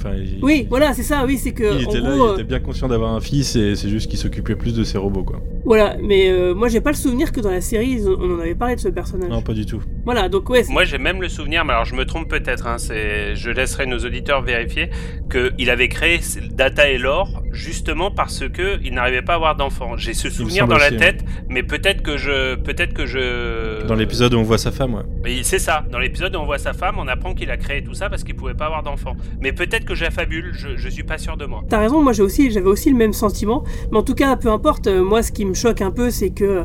[0.00, 1.24] Enfin, il, Oui, voilà, c'est ça.
[1.26, 3.54] Oui, c'est que il en était là, gros, il était bien conscient d'avoir un fils
[3.56, 5.40] et c'est juste qu'il s'occupait plus de ses robots, quoi.
[5.66, 8.54] Voilà, mais euh, moi j'ai pas le souvenir que dans la série on en avait
[8.54, 9.28] parlé de ce personnage.
[9.28, 9.82] Non, pas du tout.
[10.06, 12.66] Voilà, donc ouais, c'est- Moi, j'ai même le souvenir, mais alors je me trompe peut-être,
[12.66, 14.88] hein, c'est, je laisserai nos auditeurs vérifier,
[15.30, 16.18] qu'il avait créé
[16.50, 19.96] Data et Lore justement parce que il n'arrivait pas à avoir d'enfants.
[19.96, 23.86] J'ai ce souvenir dans la aussi, tête, mais peut-être que je, peut-être que je.
[23.86, 25.02] Dans l'épisode où on voit sa femme, ouais.
[25.24, 25.84] Oui, c'est ça.
[25.90, 28.24] Dans l'épisode où on voit sa femme, on apprend qu'il a créé tout ça parce
[28.24, 29.16] qu'il pouvait pas avoir d'enfants.
[29.40, 31.62] Mais peut-être que j'affabule, je, je suis pas sûr de moi.
[31.68, 33.64] t'as raison, moi j'ai aussi, j'avais aussi le même sentiment.
[33.90, 36.30] Mais en tout cas, peu importe, euh, moi ce qui me choque un peu, c'est
[36.30, 36.64] que,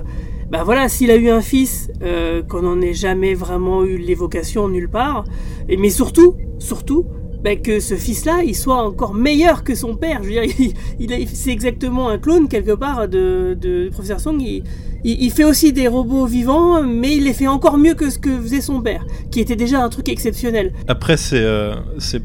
[0.49, 4.67] bah voilà, s'il a eu un fils, euh, qu'on n'en ait jamais vraiment eu l'évocation
[4.67, 5.23] nulle part,
[5.67, 7.07] et, mais surtout, surtout,
[7.45, 10.19] bah, que ce fils-là, il soit encore meilleur que son père.
[10.23, 14.19] Je veux dire, il, il est- c'est exactement un clone quelque part de, de Professeur
[14.19, 14.41] Song.
[14.41, 14.63] Il,
[15.03, 18.17] il- il fait aussi des robots vivants, mais il les fait encore mieux que ce
[18.19, 20.73] que faisait son père, qui était déjà un truc exceptionnel.
[20.87, 21.75] Après, c'est euh,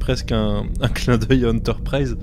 [0.00, 2.16] presque un, un clin d'œil à Enterprise.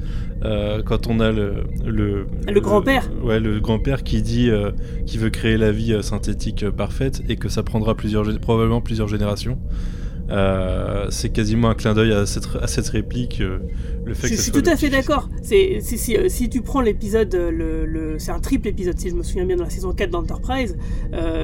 [0.45, 3.09] euh, quand on a le le, Le grand-père.
[3.23, 4.71] ouais le grand-père qui dit euh,
[5.07, 9.57] qu'il veut créer la vie synthétique parfaite et que ça prendra plusieurs probablement plusieurs générations
[10.29, 13.59] Euh, c'est quasiment un clin d'œil à cette, à cette réplique euh,
[14.05, 15.29] le fait Je, que je suis tout à fait d'accord.
[15.41, 19.09] C'est si, si, euh, si tu prends l'épisode, le, le- c'est un triple épisode si
[19.09, 20.75] je me souviens bien dans la saison 4 d'Enterprise,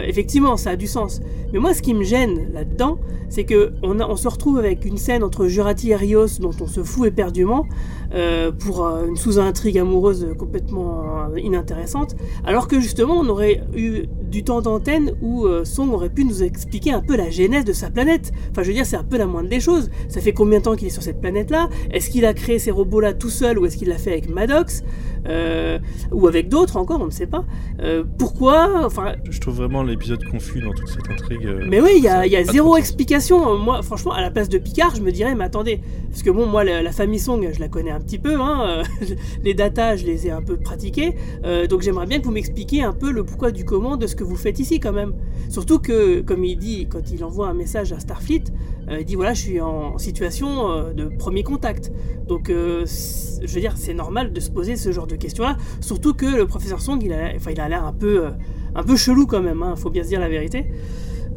[0.05, 1.21] effectivement ça a du sens.
[1.53, 4.85] Mais moi ce qui me gêne là-dedans, c'est que on, a- on se retrouve avec
[4.85, 7.65] une scène entre Jurati et Rios dont on se fout éperdument
[8.13, 14.03] euh, pour euh, une sous-intrigue amoureuse complètement euh, inintéressante, alors que justement on aurait eu
[14.29, 17.89] du temps d'antenne où Song aurait pu nous expliquer un peu la genèse de sa
[17.91, 18.31] planète.
[18.51, 19.89] Enfin je veux dire c'est un peu la moindre des choses.
[20.09, 21.69] Ça fait combien de temps qu'il est sur cette planète-là?
[21.91, 24.83] Est-ce qu'il a créé ces robots-là tout seul ou est-ce qu'il l'a fait avec Maddox?
[25.27, 25.79] Euh,
[26.11, 27.43] Ou avec d'autres encore, on ne sait pas.
[27.81, 31.45] Euh, pourquoi Enfin, Je trouve vraiment l'épisode confus dans toute cette intrigue.
[31.45, 33.57] euh, mais oui, il y a, y zéro explication.
[33.57, 36.45] Moi, franchement, à la place de Picard, je me dirais, mais attendez, parce que bon,
[36.45, 38.83] moi, la, la famille Song, je la connais un petit peu, hein,
[39.43, 42.83] les datas, je les ai un peu pratiqués, euh, donc j'aimerais bien que vous m'expliquiez
[42.83, 45.13] un peu le pourquoi du comment de ce que vous faites ici, quand même.
[45.49, 48.43] Surtout que, comme il dit, quand il envoie un message à Starfleet,
[48.89, 51.91] il dit voilà, je suis en situation euh, de premier contact.
[52.27, 56.13] Donc, euh, je veux dire, c'est normal de se poser ce genre de questions-là, surtout
[56.13, 58.29] que le professeur Song, il a, enfin, il a l'air un peu, euh,
[58.75, 60.65] un peu chelou quand même, hein, faut bien se dire la vérité.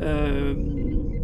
[0.01, 0.55] Euh,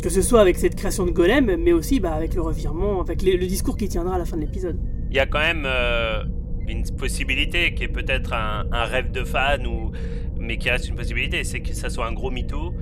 [0.03, 3.23] que ce soit avec cette création de golem, mais aussi bah, avec le revirement, avec
[3.23, 4.79] le discours qui tiendra à la fin de l'épisode.
[5.11, 6.25] Il y a quand même euh,
[6.67, 9.93] une possibilité qui est peut-être un, un rêve de fan, ou...
[10.41, 12.73] mais qui reste une possibilité, c'est que ça soit un gros mytho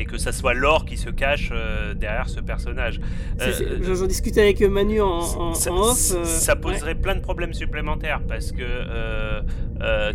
[0.00, 3.00] et que ça soit l'or qui se cache euh, derrière ce personnage.
[3.40, 6.12] Euh, J'en discutais avec Manu en, en- ça, en off.
[6.12, 6.60] euh, ouais.
[6.60, 8.62] poserait plein de problèmes supplémentaires parce que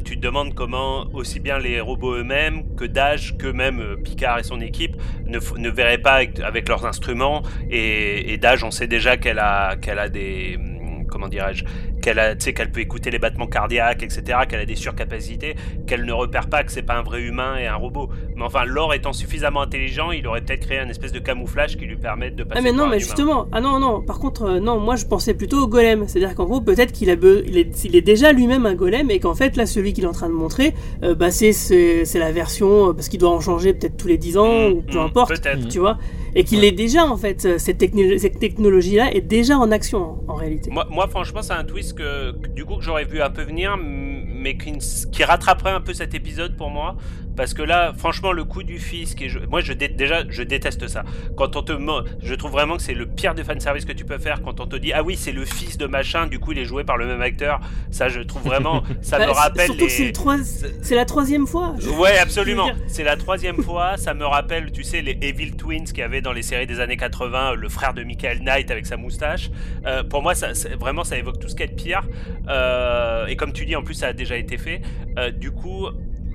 [0.04, 4.44] tu te demandes comment aussi bien les robots eux-mêmes que Dash, que même Picard et
[4.44, 8.88] son équipe ne, ne verraient pas avec, avec leurs instruments et, et Dash on sait
[8.88, 11.64] déjà qu'elle a, qu'elle a des hum, comment dirais-je
[12.04, 15.56] qu'elle a, tu sais, qu'elle peut écouter les battements cardiaques, etc., qu'elle a des surcapacités,
[15.88, 18.10] qu'elle ne repère pas que c'est pas un vrai humain et un robot.
[18.36, 21.86] Mais enfin, Lore étant suffisamment intelligent, il aurait peut-être créé un espèce de camouflage qui
[21.86, 24.60] lui permette de passer Ah mais non, mais justement, ah non, non, par contre, euh,
[24.60, 26.06] non, moi je pensais plutôt au golem.
[26.08, 29.10] C'est-à-dire qu'en gros, peut-être qu'il a be- il est, il est déjà lui-même un golem
[29.10, 32.06] et qu'en fait, là, celui qu'il est en train de montrer, euh, bah, c'est, c'est,
[32.20, 34.98] la version, euh, parce qu'il doit en changer peut-être tous les 10 ans, ou peu
[35.00, 35.68] Mm, importe, peut-être.
[35.70, 35.98] tu vois.
[36.36, 40.34] Et qu'il est déjà, en fait, cette, techno- cette technologie-là est déjà en action, en,
[40.34, 40.72] en réalité.
[40.72, 43.78] Moi, moi, franchement, c'est un twist que, du coup que j'aurais vu un peu venir,
[43.78, 46.96] mais qui rattraperait un peu cet épisode pour moi.
[47.36, 50.24] Parce que là, franchement, le coup du fils, qui est, jou- moi, je dé- déjà,
[50.30, 51.04] je déteste ça.
[51.36, 51.74] Quand on te,
[52.22, 54.42] je trouve vraiment que c'est le pire des fanservice que tu peux faire.
[54.42, 56.66] Quand on te dit, ah oui, c'est le fils de machin, du coup, il est
[56.66, 57.60] joué par le même acteur.
[57.92, 59.88] Ça, je trouve vraiment, ça Bah, me rappelle Surtout les.
[59.88, 60.38] que c'est, le troi-
[60.82, 61.76] c'est la troisième fois.
[61.80, 62.70] Je- Ouais, je absolument.
[62.88, 63.98] C'est la troisième fois.
[63.98, 66.80] Ça me rappelle, tu sais, les Evil Twins qu'il y avait dans les séries des
[66.80, 69.50] années 80, le frère de Michael Knight avec sa moustache.
[69.86, 72.02] Euh, pour moi, ça, vraiment, ça évoque tout ce qu'il y a de pire.
[72.50, 74.82] Euh, et comme tu dis, en plus, ça a déjà été fait.
[75.18, 75.88] Euh, du coup,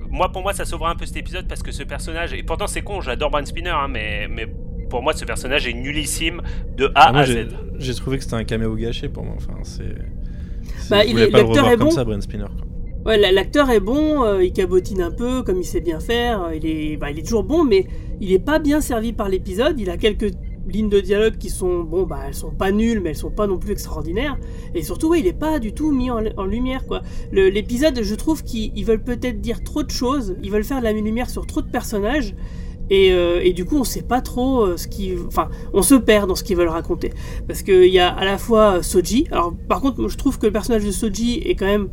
[0.09, 2.33] moi, pour moi, ça sauvera un peu cet épisode parce que ce personnage.
[2.33, 4.47] Et pourtant, c'est con, j'adore Brian Spinner, hein, mais, mais
[4.89, 6.41] pour moi, ce personnage est nullissime
[6.77, 7.47] de A Ah, moi, à Z.
[7.77, 9.35] j'ai trouvé que c'était un caméo gâché pour moi.
[9.37, 9.95] Enfin, c'est.
[10.89, 11.91] Bah, il est- l'acteur est comme bon.
[11.91, 12.45] ça, Brian Spinner.
[12.45, 12.65] quoi.
[13.05, 16.43] Ouais, la- l'acteur est bon, euh, il cabotine un peu, comme il sait bien faire,
[16.43, 17.87] euh, il est, bah, il est toujours bon, mais
[18.19, 20.31] il est pas bien servi par l'épisode, il a quelques
[20.69, 23.47] lignes de dialogue qui sont, bon, bah, elles sont pas nulles, mais elles sont pas
[23.47, 24.37] non plus extraordinaires,
[24.73, 27.01] et surtout, ouais, il est pas du tout mis en, lumière, quoi.
[27.31, 30.83] L'épisode, je trouve qu'ils ils veulent peut-être dire trop de choses, ils veulent faire de
[30.83, 32.35] la lumière sur trop de personnages,
[32.89, 35.95] et, euh, et du coup, on sait pas trop euh, ce qui, enfin, on se
[35.95, 37.13] perd dans ce qu'ils veulent raconter,
[37.47, 39.27] parce qu'il y a à la fois euh, Soji.
[39.31, 41.89] Alors, par contre, je trouve que le personnage de Soji est quand même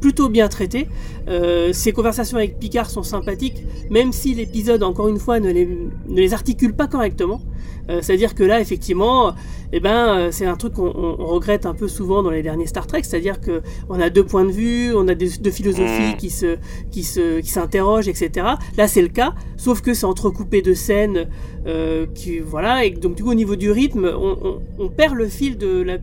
[0.00, 0.88] plutôt bien traité.
[1.28, 5.66] Euh, ses conversations avec Picard sont sympathiques, même si l'épisode, encore une fois, ne les,
[5.66, 7.40] ne les articule pas correctement.
[7.88, 9.34] Euh, C'est-à-dire que là, effectivement,
[9.72, 12.42] eh ben, euh, c'est un truc qu'on on- on regrette un peu souvent dans les
[12.42, 15.50] derniers Star Trek, c'est-à-dire que on a deux points de vue, on a des, deux
[15.50, 16.16] philosophies Mm.
[16.16, 16.56] qui se,
[16.90, 18.46] qui se, qui s'interrogent, etc.
[18.76, 21.28] Là, c'est le cas, sauf que c'est entrecoupé de scènes,
[21.66, 25.14] euh, qui, voilà, et donc du coup, au niveau du rythme, on, on- on perd
[25.14, 25.98] le fil de la,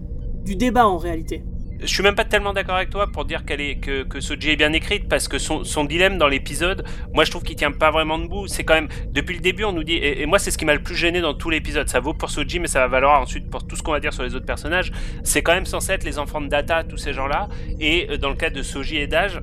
[0.46, 1.44] du débat en réalité.
[1.80, 4.52] Je suis même pas tellement d'accord avec toi pour dire qu'elle est que, que Soji
[4.52, 7.72] est bien écrite parce que son, son dilemme dans l'épisode, moi je trouve qu'il tient
[7.72, 8.48] pas vraiment debout.
[8.48, 10.74] C'est quand même depuis le début on nous dit et, moi c'est ce qui m'a
[10.74, 11.88] le plus gêné dans tout l'épisode.
[11.88, 14.14] Ça vaut pour Soji mais ça va valoir ensuite pour tout ce qu'on va dire
[14.14, 14.92] sur les autres personnages.
[15.24, 17.48] C'est quand même censé être les enfants de Data, tous ces gens-là.
[17.80, 19.42] Et euh, dans le cas de Soji et Dage,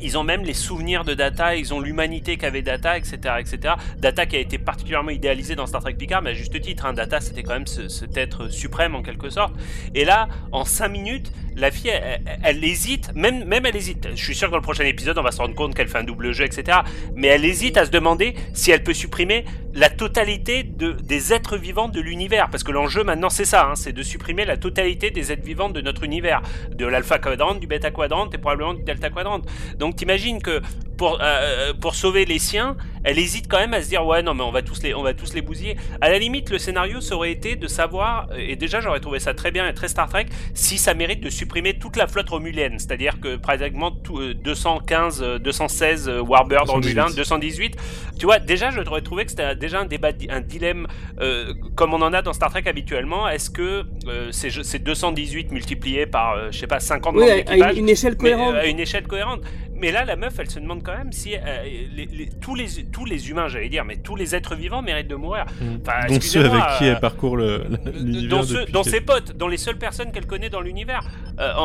[0.00, 3.74] ils ont même les souvenirs de Data, ils ont l'humanité qu'avait Data, etc., etc.
[3.98, 6.86] Data qui a été particulièrement idéalisé dans Star Trek Picard, mais à juste titre.
[6.86, 6.92] hein.
[6.92, 9.54] Data, c'était quand même ce- cet être suprême en quelque sorte.
[9.94, 11.92] Et là, en 5 minutes, la fille,
[12.42, 14.08] elle, hésite, même, même elle hésite.
[14.14, 15.98] Je suis sûr que dans le prochain épisode, on va se rendre compte qu'elle fait
[15.98, 16.78] un double jeu, etc.
[17.14, 21.58] Mais elle hésite à se demander si elle peut supprimer la totalité de, des êtres
[21.58, 22.48] vivants de l'univers.
[22.50, 25.68] Parce que l'enjeu maintenant, c'est ça, hein, c'est de supprimer la totalité des êtres vivants
[25.68, 26.40] de notre univers.
[26.74, 29.42] De l'alpha quadrant, du bêta quadrant et probablement du delta quadrant.
[29.82, 30.60] Donc t'imagines que
[30.96, 34.32] pour, euh, pour sauver les siens, elle hésite quand même à se dire ouais non
[34.34, 35.76] mais on va tous les on va tous les bousiller.
[36.00, 39.34] À la limite le scénario ça aurait été de savoir et déjà j'aurais trouvé ça
[39.34, 42.78] très bien et très Star Trek si ça mérite de supprimer toute la flotte romulienne,
[42.78, 47.00] c'est-à-dire que pratiquement tout, euh, 215 euh, 216 euh, Warbird 218.
[47.00, 47.76] romulins, 218.
[48.20, 50.86] Tu vois déjà j'aurais trouvé que c'était déjà un débat un dilemme
[51.20, 55.50] euh, comme on en a dans Star Trek habituellement, est-ce que euh, c'est c'est 218
[55.50, 58.30] multiplié par euh, je sais pas 50 Oui, à, à d'équipage une, une échelle mais,
[58.30, 58.54] cohérente.
[58.54, 59.40] euh, à une échelle cohérente.
[59.82, 62.66] Mais là, la meuf, elle se demande quand même si euh, les- les- tous, les,
[62.92, 65.44] tous les humains, j'allais dire, mais tous les êtres vivants méritent de mourir.
[65.84, 68.28] Enfin, Dont ceux avec qui euh, elle parcourt le- l'univers.
[68.84, 71.02] que- ses potes, dont les seules personnes qu'elle connaît dans l'univers.
[71.40, 71.60] Euh, en,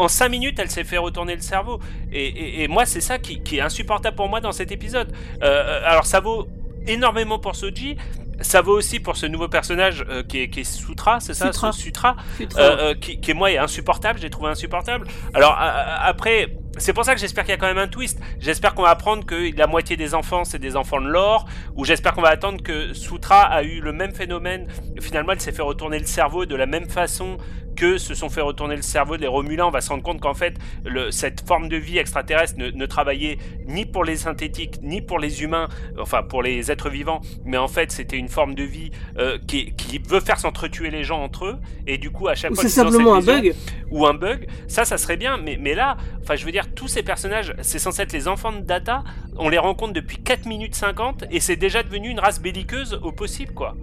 [0.00, 1.78] en, en cinq minutes, elle s'est fait retourner le cerveau.
[2.12, 5.12] Et, et- et moi, c'est ça qui, qui est insupportable pour moi dans cet épisode.
[5.42, 6.48] Euh, alors, ça vaut
[6.88, 7.96] énormément pour Soji.
[8.42, 11.52] Ça vaut aussi pour ce nouveau personnage euh, qui, est, qui est Sutra, c'est ça?
[11.52, 11.72] Sutra.
[11.72, 12.62] Su- Sutra, Sutra.
[12.62, 15.06] euh, euh, qui, qui, moi est insupportable, j'ai trouvé insupportable.
[15.34, 16.48] Alors après,
[16.80, 18.18] c'est pour ça que j'espère qu'il y a quand même un twist.
[18.38, 21.84] J'espère qu'on va apprendre que la moitié des enfants c'est des enfants de l'or, ou
[21.84, 24.66] j'espère qu'on va attendre que Sutra a eu le même phénomène.
[25.00, 27.36] Finalement, elle s'est fait retourner le cerveau de la même façon
[27.80, 29.68] que se sont fait retourner le cerveau des Romulans.
[29.68, 32.84] On va se rendre compte qu'en fait, le, cette forme de vie extraterrestre ne, ne,
[32.84, 35.66] travaillait ni pour les synthétiques, ni pour les humains,
[35.98, 39.72] enfin pour les êtres vivants, mais en fait, c'était une forme de vie euh, qui,
[39.76, 41.58] qui, veut faire s'entretuer les gens entre eux.
[41.86, 42.64] Et du coup, à chaque ou fois.
[42.64, 43.54] c'est simplement un bug.
[43.90, 44.46] Ou un bug.
[44.68, 45.38] Ça, ça serait bien.
[45.38, 48.52] Mais, mais là, enfin, je veux dire, tous ces personnages, c'est censé être les enfants
[48.52, 49.04] de Data.
[49.38, 53.10] On les rencontre depuis 4 minutes 50 et c'est déjà devenu une race belliqueuse au
[53.10, 53.74] possible, quoi.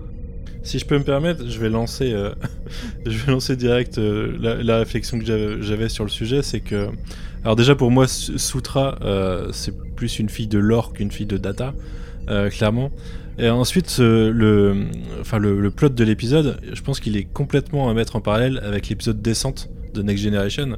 [0.64, 2.34] Si je peux me permettre, je vais lancer, euh,
[3.06, 5.26] je vais lancer direct euh, la, réflexion que
[5.62, 6.90] j'avais sur le sujet, c'est que,
[7.44, 11.38] alors déjà pour moi, Sutra, euh, c'est plus une fille de lore qu'une fille de
[11.38, 11.74] data,
[12.52, 12.92] clairement.
[13.40, 14.88] Et ensuite, le,
[15.22, 18.90] enfin le plot de l'épisode, je pense qu'il est complètement à mettre en parallèle avec
[18.90, 20.78] l'épisode Descente de Next Generation.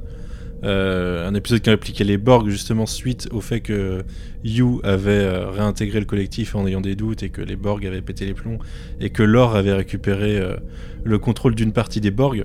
[0.63, 4.04] Euh, un épisode qui impliquait les Borg justement suite au fait que
[4.43, 8.02] Yu avait euh, réintégré le collectif en ayant des doutes et que les Borg avaient
[8.02, 8.60] pété les plombs
[9.00, 10.58] et que Lore avait récupéré euh,
[11.06, 12.43] le contrôle d'une partie des Borg.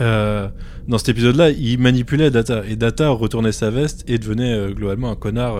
[0.00, 0.48] Euh,
[0.88, 5.16] dans cet épisode-là, il manipulait Data et Data retournait sa veste et devenait globalement un
[5.16, 5.56] connard.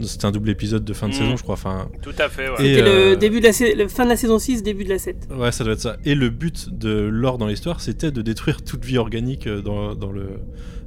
[0.00, 1.16] C'était un double épisode de fin de Mmh.
[1.18, 1.52] saison, je crois.
[1.54, 2.54] Enfin, Tout à fait, ouais.
[2.58, 4.98] C'était le début de la, sa- le fin de la saison 6, début de la
[4.98, 5.28] 7.
[5.36, 5.96] Ouais, ça doit être ça.
[6.04, 10.10] Et le but de Lore dans l'histoire, c'était de détruire toute vie organique dans, dans
[10.12, 10.28] le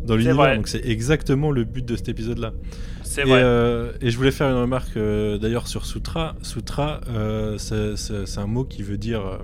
[0.06, 0.56] dans l'univers.
[0.56, 2.54] Donc c'est exactement le but de cet épisode-là.
[3.04, 3.42] C'est Et, vrai.
[3.44, 6.36] euh, et je voulais faire une remarque euh, d'ailleurs sur Sutra.
[6.42, 9.38] Sutra, euh, c'est- un mot qui veut dire euh,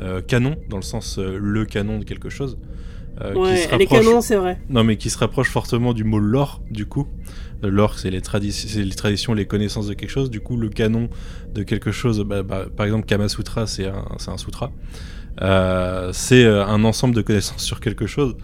[0.00, 2.58] euh, canon, dans le sens euh, le canon de quelque chose.
[3.22, 4.58] euh, qui ouais, se les rapproche- canons, c'est vrai.
[4.70, 7.06] non, mais qui se rapproche fortement du mot lore, du coup.
[7.64, 10.30] Euh, Lore, c'est les, tradi- les traditions, les connaissances de quelque chose.
[10.30, 11.10] Du coup, le canon
[11.52, 14.72] de quelque chose, bah, bah, par exemple, Kama Sutra, c'est un, c'est un sutra.
[15.40, 18.36] Euh, c'est euh, un ensemble de connaissances sur quelque chose.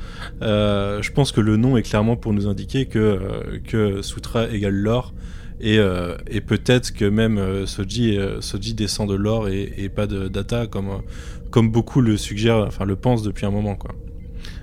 [0.42, 4.74] Euh, je pense que le nom est clairement pour nous indiquer que, que sutra égale
[4.74, 5.14] lore.
[5.58, 5.78] Et,
[6.26, 11.00] et peut-être que même Soji, Soji descend de l'or et, pas de data, comme,
[11.50, 13.74] comme beaucoup le suggèrent, enfin le pensent depuis un moment.
[13.74, 13.92] Quoi.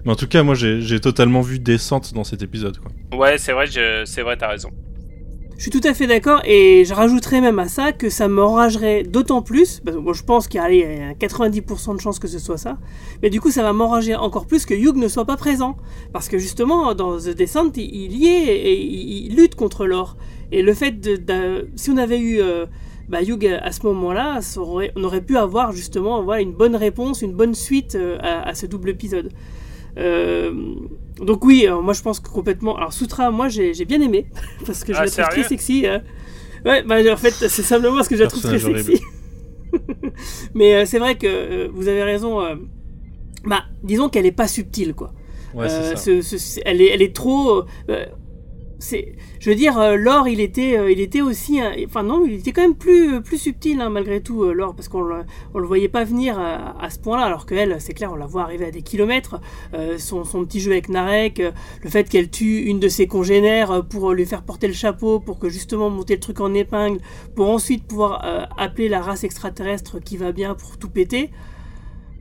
[0.06, 2.78] Mais en tout cas, moi j'ai totalement vu descente dans cet épisode.
[2.78, 2.91] Quoi.
[3.17, 3.65] Ouais, c'est vrai,
[4.06, 4.69] c'est vrai, t'as raison.
[5.58, 9.04] Je suis tout à fait d'accord et je rajouterais même à ça que ça m'enragerait
[9.04, 11.96] d'autant plus, parce que moi je pense qu'il y a allez, il y a 90%
[11.96, 12.78] de chances que ce soit ça,
[13.22, 15.78] mais du coup ça va m'enrager encore plus que Hugh ne soit pas présent.
[16.12, 20.18] Parce que justement dans The Descent, il, y est et il, lutte contre l'or.
[20.52, 22.66] Et le fait de, si on avait eu euh,
[23.08, 24.39] bah, Hugh à ce moment-là,
[24.96, 28.66] on aurait pu avoir justement une bonne réponse, une bonne suite euh, à, à ce
[28.66, 29.30] double épisode.
[29.98, 30.76] Euh,
[31.19, 32.76] donc oui, euh, moi je pense que complètement.
[32.78, 34.28] Alors Sutra, moi j'ai bien aimé
[34.65, 35.86] parce que je Ah, la trouve très sexy.
[35.88, 36.02] hein.
[36.65, 39.02] Ouais, bah en fait c'est simplement parce que je la trouve très sexy.
[40.54, 42.41] Mais euh, c'est vrai que euh, vous avez raison.
[42.41, 42.56] euh,
[43.45, 45.13] bah disons qu'elle est pas subtile quoi.
[45.54, 45.95] Ouais, c'est Euh, ça.
[45.97, 47.63] ce- ce- c'est- elle, est, elle est trop.
[48.93, 49.02] Euh,
[49.39, 52.52] je veux dire, euh, Laure, il était, euh, il était aussi, enfin non, il était
[52.52, 55.24] quand même plus, plus subtil hein, malgré tout, euh, Laure, parce qu'on le,
[55.56, 58.65] le voyait pas venir à, ce point-là, alors qu'elle, c'est clair, on la voit arriver
[58.65, 59.39] à des kilomètres.
[59.74, 63.72] Euh, son, petit jeu avec Narek, euh, le fait qu'elle tue une de ses congénères
[63.72, 67.00] euh, pour lui faire porter le chapeau, pour que justement monter le truc en épingle,
[67.36, 71.30] pour ensuite pouvoir euh, appeler la race extraterrestre qui va bien pour tout péter.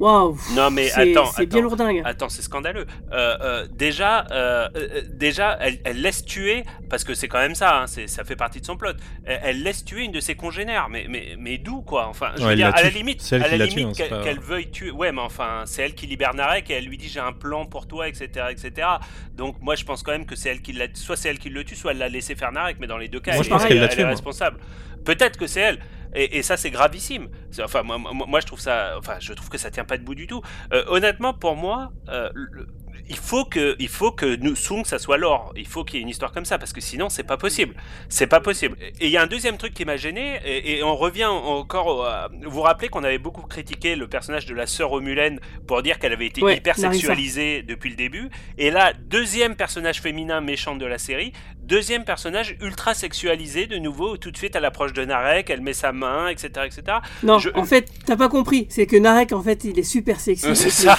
[0.02, 0.36] Waouh.
[0.56, 1.68] Non, mais c'est, attends, c'est bien attends.
[1.68, 2.02] lourdingue.
[2.04, 2.86] Attends, c'est scandaleux.
[3.12, 7.54] Euh, euh, déjà, euh, euh, déjà, elle, elle laisse tuer, parce que c'est quand même
[7.54, 8.90] ça, hein, c'est, ça fait partie de son plot.
[9.24, 12.08] Elle, elle laisse tuer une de ses congénères, mais, mais, mais d'où quoi?
[12.08, 14.00] Enfin, je Ouais, veux dire, la à la limite, C'est elle à qui la limite
[14.10, 14.90] hein, qu'elle, veuille tuer.
[14.90, 17.64] Ouais, mais enfin, c'est elle qui libère Narek et elle lui dit j'ai un plan
[17.64, 18.88] pour toi, etc., etc.
[19.36, 21.48] Donc moi, je pense quand même que c'est elle qui l'a, soit c'est elle qui
[21.48, 23.44] le tue, soit elle l'a laissé faire Narek, mais dans les deux cas, Moi, elle,
[23.44, 24.58] je pense est- qu'elle l'a elle tué, est responsable.
[25.04, 25.78] Peut-être que c'est elle.
[26.14, 27.28] Et, et ça, c'est gravissime.
[27.62, 28.94] Enfin, moi, je trouve ça.
[28.98, 30.42] Enfin, je trouve que ça tient pas debout du tout.
[30.72, 32.66] Euh, honnêtement, pour moi, euh, le-
[33.08, 35.52] il faut que, il faut que nous, Sung, ça soit l'or.
[35.56, 37.74] Il faut qu'il y ait une histoire comme ça, parce que sinon, c'est pas possible.
[38.08, 38.76] C'est pas possible.
[39.00, 42.06] Et il y a un deuxième truc qui m'a gêné, et, et on revient encore.
[42.06, 45.82] à- vous vous rappelez qu'on avait beaucoup critiqué le personnage de la sœur Romulaine pour
[45.82, 48.30] dire qu'elle avait été Ouais, hyper sexualisée depuis le début.
[48.56, 54.16] Et là, deuxième personnage féminin méchant de la série, deuxième personnage ultra sexualisé de nouveau,
[54.16, 56.98] tout de suite à l'approche de Narek, elle met sa main, etc., etc.
[57.22, 58.66] Non, Je- en fait, t'as pas compris.
[58.68, 60.46] C'est que Narek, en fait, il est super sexy.
[60.46, 60.98] Euh, c'est ça.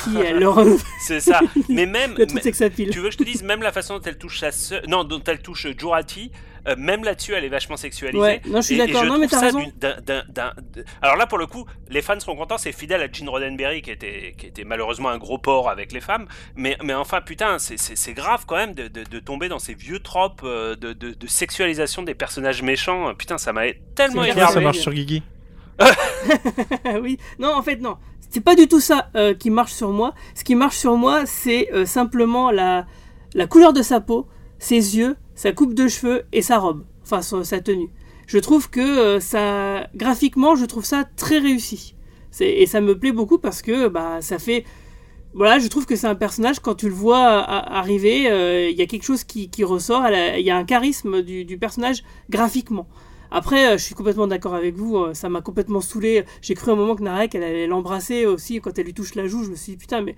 [1.01, 1.41] C'est ça.
[1.69, 2.89] Mais même, le truc, mais- c'est que ça pile.
[2.89, 4.49] tu veux que je te dise même la façon dont elle touche sa
[4.87, 6.31] non, dont elle touche Jurati,
[6.67, 8.19] euh, même là-dessus, elle est vachement sexualisée.
[8.21, 9.03] Ouais, non, je suis d'accord.
[9.05, 9.61] Non, mais t'as raison.
[11.01, 12.57] Alors là, pour le coup, les fans seront contents.
[12.57, 16.01] C'est fidèle à Gene Roddenberry, qui était, qui était malheureusement un gros porc avec les
[16.01, 16.27] femmes.
[16.55, 19.99] Mais, mais enfin, putain, c'est- grave quand même de, de- de tomber dans ces vieux
[19.99, 23.13] tropes euh, de, sexualisation des personnages méchants.
[23.15, 23.63] Putain, ça m'a
[23.95, 24.63] tellement grave, ça énervé.
[24.63, 25.23] marche sur Guigui.
[27.01, 27.97] oui, non, en fait, non.
[28.29, 30.13] C'est pas du tout ça euh, qui marche sur moi.
[30.35, 32.85] Ce qui marche sur moi, c'est euh, simplement la,
[33.33, 34.27] la couleur de sa peau,
[34.59, 36.83] ses yeux, sa coupe de cheveux et sa robe.
[37.03, 37.89] Enfin, sa tenue.
[38.27, 39.87] Je trouve que euh, ça.
[39.95, 41.95] Graphiquement, je trouve ça très réussi.
[42.39, 44.65] Et ça me plaît beaucoup parce que bah, ça fait.
[45.33, 48.77] voilà, je trouve que c'est un personnage, quand tu le vois a- arriver, euh, il
[48.77, 52.87] y a quelque chose qui, ressort, il y a un charisme du, personnage graphiquement.
[53.31, 56.23] Après, euh, je suis complètement d'accord avec vous, euh, ça m'a complètement saoulé.
[56.41, 59.27] J'ai cru un moment que Narek, elle allait l'embrasser aussi, quand elle lui touche la
[59.27, 60.15] joue, je me suis dit, putain, mais,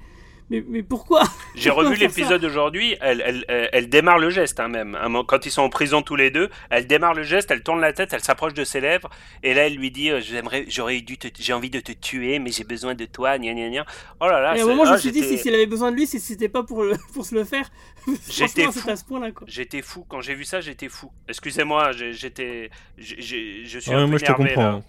[0.49, 1.23] mais, mais pourquoi
[1.55, 4.97] J'ai revu l'épisode aujourd'hui, elle, elle, elle, elle démarre le geste hein, même.
[5.27, 7.93] Quand ils sont en prison tous les deux, elle démarre le geste, elle tourne la
[7.93, 9.09] tête, elle s'approche de ses lèvres,
[9.43, 12.39] et là elle lui dit euh, j'aimerais, j'aurais dû te, j'ai envie de te tuer,
[12.39, 13.85] mais j'ai besoin de toi, gna gna gna.
[14.19, 15.65] Oh là là, Et à un moment, je ah, me suis dit, si, s'il avait
[15.65, 17.69] besoin de lui, si c'était pas pour, le, pour se le faire.
[18.29, 18.79] J'étais Franchement, fou.
[18.85, 19.29] c'est à ce point-là.
[19.47, 21.11] J'étais fou quand j'ai vu ça, j'étais fou.
[21.27, 24.83] Excusez-moi, j'étais, je suis Ouais, un peu moi, je te comprends.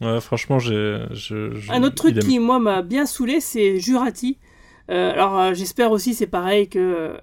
[0.00, 0.14] là.
[0.14, 1.02] Ouais, franchement, j'ai.
[1.10, 4.38] je- je- Un autre truc qui, moi, m'a bien saoulé, c'est Jurati.
[4.90, 7.16] Euh, alors, euh, j'espère aussi, c'est pareil que.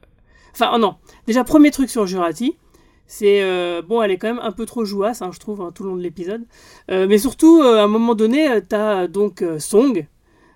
[0.53, 0.95] Enfin, oh non.
[1.27, 2.57] Déjà, premier truc sur Jurati,
[3.07, 3.41] c'est.
[3.43, 5.83] euh, bon, elle est quand même un peu trop jouasse, hein, je trouve, hein, tout
[5.83, 6.45] le long de l'épisode.
[6.91, 10.07] Euh, mais surtout, euh, à un moment donné, euh, t'as euh, donc euh, Song.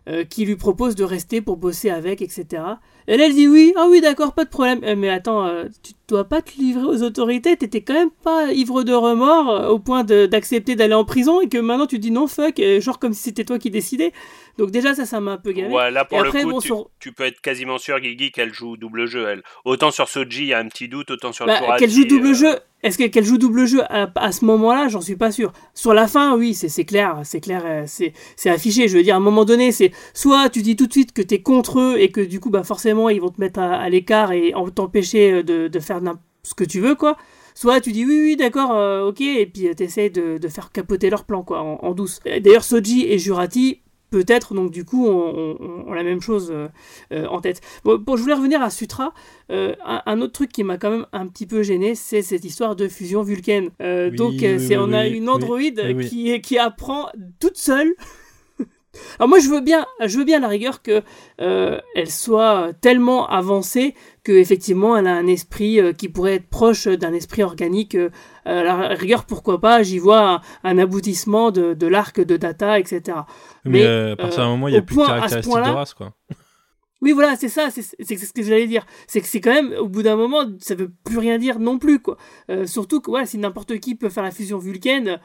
[0.09, 2.63] euh, qui lui propose de rester pour bosser avec, etc.
[3.13, 4.79] Elle, elle dit oui, ah oui, d'accord, pas de problème.
[4.83, 8.53] Euh, mais attends, euh, tu dois pas te livrer aux autorités, t'étais quand même pas
[8.53, 12.09] ivre de remords euh, au point d'accepter d'aller en prison et que maintenant tu dis
[12.11, 14.13] non, fuck, genre comme si c'était toi qui décidais.
[14.57, 15.73] Donc déjà, ça, ça m'a un peu gavé.
[15.73, 17.99] Ouais, là pour Et le après, coup, bon, tu, sur- tu peux être quasiment sûr,
[17.99, 19.43] Guigui, qu'elle joue double jeu, elle.
[19.65, 22.03] Autant sur Soji, il y a un petit doute, autant sur Bah, Jurati, qu'elle joue
[22.05, 24.89] double euh, jeu, est-ce que- qu'elle joue double jeu à, à ce moment-là?
[24.89, 25.53] J'en suis pas sûr.
[25.73, 28.89] Sur la fin, oui, c'est clair, c'est clair, c'est c'est affiché.
[28.89, 31.21] Je veux dire, à un moment donné, c'est soit tu dis tout de suite que
[31.21, 33.89] t'es contre eux et que du coup, bah forcément, ils vont te mettre à, à
[33.89, 36.01] l'écart et t'empêcher euh, de, de faire
[36.43, 37.17] ce que tu veux, quoi.
[37.53, 40.71] Soit tu dis oui, oui, d'accord, euh, ok, et puis euh, t'essayes de, de faire
[40.71, 42.19] capoter leur plan, quoi, en, en douce.
[42.25, 47.61] D'ailleurs, Soji et Jurati, peut-être, donc du coup, ont la même chose euh, en tête.
[47.83, 49.13] Bon, bon, je voulais revenir à Sutra.
[49.51, 52.45] Euh, un, un autre truc qui m'a quand même un petit peu gêné, c'est cette
[52.45, 53.69] histoire de fusion vulcaine.
[53.81, 55.97] Euh, Oui, donc, oui, on a une androïde.
[56.07, 57.07] Qui, qui apprend
[57.39, 57.93] toute seule.
[59.19, 61.01] Alors moi je veux bien, je veux bien à la rigueur que
[61.39, 66.49] euh, elle soit tellement avancée que effectivement elle a un esprit euh, qui pourrait être
[66.49, 67.95] proche d'un esprit organique.
[67.95, 68.09] euh,
[68.45, 72.79] à la rigueur pourquoi pas, j'y vois un, un aboutissement de, de l'arc de Data,
[72.79, 73.19] etc.
[73.65, 75.69] Mais, Mais, à partir d'un moment, il n'y a plus de point- ce caractéristiques de
[75.69, 76.13] race, quoi.
[77.03, 78.85] Oui, voilà, c'est ça, c'est ce que j'allais dire.
[79.07, 81.79] C'est que c'est quand même, au bout d'un moment, ça veut plus rien dire non
[81.79, 82.15] plus, quoi.
[82.51, 85.19] Euh, surtout que, voilà, si n'importe qui peut faire la fusion vulcaine,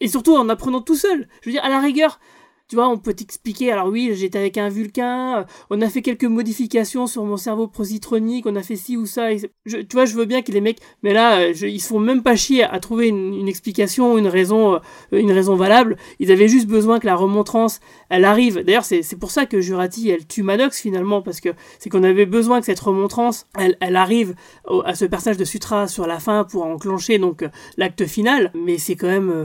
[0.00, 1.28] et surtout en apprenant tout seul.
[1.42, 2.20] Je veux dire, à la rigueur,
[2.68, 6.00] tu vois, on peut t'expliquer, alors oui, j'étais avec un vulcain, euh, on a fait
[6.00, 10.06] quelques modifications sur mon cerveau positronique, on a fait ci ou ça, et tu vois,
[10.06, 12.64] je veux bien que les mecs, mais là, euh, ils se font même pas chier
[12.64, 14.78] à trouver une, explication, une raison, euh,
[15.12, 18.64] une raison valable, ils avaient juste besoin que la remontrance, elle arrive.
[18.64, 22.26] D'ailleurs, c'est pour ça que Jurati, elle tue Maddox finalement, parce que c'est qu'on avait
[22.26, 24.34] besoin que cette remontrance, elle, arrive
[24.84, 27.44] à ce personnage de Sutra sur la fin pour enclencher donc
[27.76, 29.44] l'acte final, mais c'est quand même,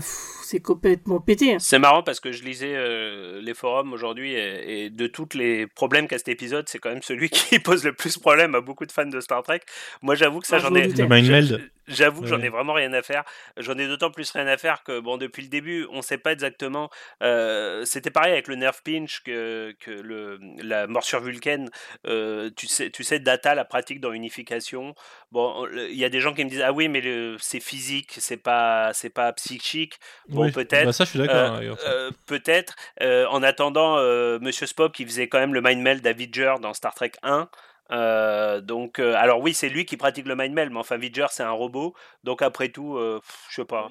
[0.49, 1.53] c'est complètement pété.
[1.53, 1.57] hein.
[1.59, 5.67] C'est marrant parce que je lisais euh, les forums aujourd'hui et, et de tous les
[5.67, 8.85] problèmes qu'a cet épisode, c'est quand même celui qui pose le plus problème à beaucoup
[8.85, 9.61] de fans de Star Trek.
[10.01, 10.87] Moi, j'avoue que ça, Ah, je j'en ai.
[10.87, 11.71] mind je- meld.
[11.89, 13.23] J'avoue que j'en ai vraiment rien à faire.
[13.57, 16.31] J'en ai d'autant plus rien à faire que, bon, depuis le début, on sait pas
[16.31, 16.89] exactement.
[17.23, 21.69] euh, C'était pareil avec le nerve pinch que, que le, la morsure vulcaine.
[22.07, 24.95] euh, tu, sais, tu sais, Data la pratique dans Unification.
[25.31, 27.01] Bon, il y a des gens qui me disent Ah oui, mais
[27.39, 29.99] c'est physique, c'est pas, c'est pas psychique.
[30.29, 30.51] Bon, Oui.
[30.51, 30.85] peut-être.
[30.85, 31.59] Bah, ça, je suis d'accord.
[31.85, 32.75] Euh, Peut-être.
[33.01, 33.97] En attendant,
[34.39, 37.49] Monsieur Spock, qui faisait quand même le mind meld à Vidger dans Star Trek 1.
[37.91, 41.27] Euh, donc, euh, alors oui, c'est lui qui pratique le mind meld, mais enfin, Vidger,
[41.31, 41.95] c'est un robot.
[42.23, 43.89] Donc, après tout, euh, pff, je sais pas.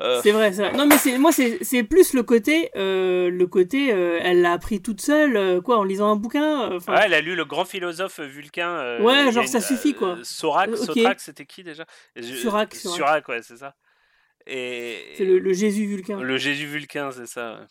[0.00, 0.72] Euh, C'est vrai, c'est vrai.
[0.78, 5.60] Non, mais c'est moi, c'est plus le côté, le côté, elle l'a appris toute seule,
[5.62, 6.70] quoi, en lisant un bouquin.
[6.88, 8.98] Ouais, elle a lu le grand philosophe vulcain.
[9.00, 10.16] Ouais, genre, une- ça suffit, quoi.
[10.22, 10.78] Sorak, ok.
[10.78, 11.84] Sotrak, c'était qui déjà?
[12.16, 12.96] Je- Surak, Surak.
[12.96, 13.74] Surak, ouais, c'est ça.
[14.46, 16.18] Et c'est le, le Jésus vulcain.
[16.20, 17.54] le Jésus vulcain, c'est ça.
[17.60, 17.66] ouais.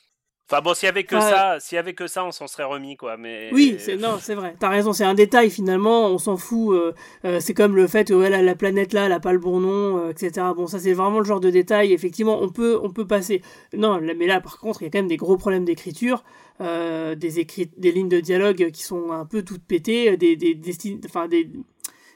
[0.51, 2.47] Enfin bon, s'il y avait que Enfin, ça, s'il y avait que ça, on s'en
[2.47, 3.17] serait remis, quoi.
[3.17, 4.55] Mais Oui, c'est non, c'est vrai.
[4.59, 6.07] T'as raison, c'est un détail finalement.
[6.07, 6.73] On s'en fout.
[6.75, 6.93] euh,
[7.25, 9.37] euh, c'est comme le fait que ouais, la, la planète là, elle a pas le
[9.37, 10.47] bon nom, euh, etc.
[10.55, 11.93] Bon, ça c'est vraiment le genre de détail.
[11.93, 13.43] Effectivement, on peut, on peut passer.
[13.77, 16.23] Non, là- mais là, par contre, il y a quand même des gros problèmes d'écriture,
[16.59, 20.57] des écrits, des lignes de dialogue qui sont un peu toutes pétées, des, des,
[21.05, 21.49] enfin des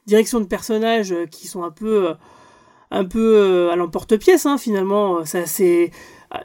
[0.08, 2.10] directions de personnages qui sont un peu,
[2.92, 4.46] un peu à l'emporte-pièce.
[4.46, 5.92] Hein, finalement, ça c'est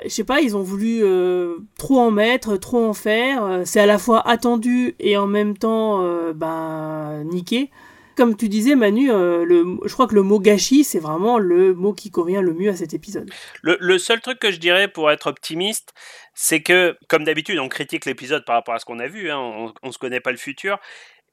[0.04, 3.44] je sais pas, ils ont voulu euh, trop en mettre, trop en faire.
[3.44, 7.70] euh, C'est à la fois attendu et en même temps, euh, ben, niqué.
[8.16, 11.92] Comme tu disais, Manu, le, je crois que le mot gâchis, c'est vraiment le mot
[11.92, 13.30] qui convient le mieux à cet épisode.
[13.62, 15.94] Le, seul truc que je dirais pour être optimiste,
[16.34, 19.38] c'est que, comme d'habitude, on critique l'épisode par rapport à ce qu'on a vu, hein,
[19.38, 20.80] on, on se connaît pas le futur.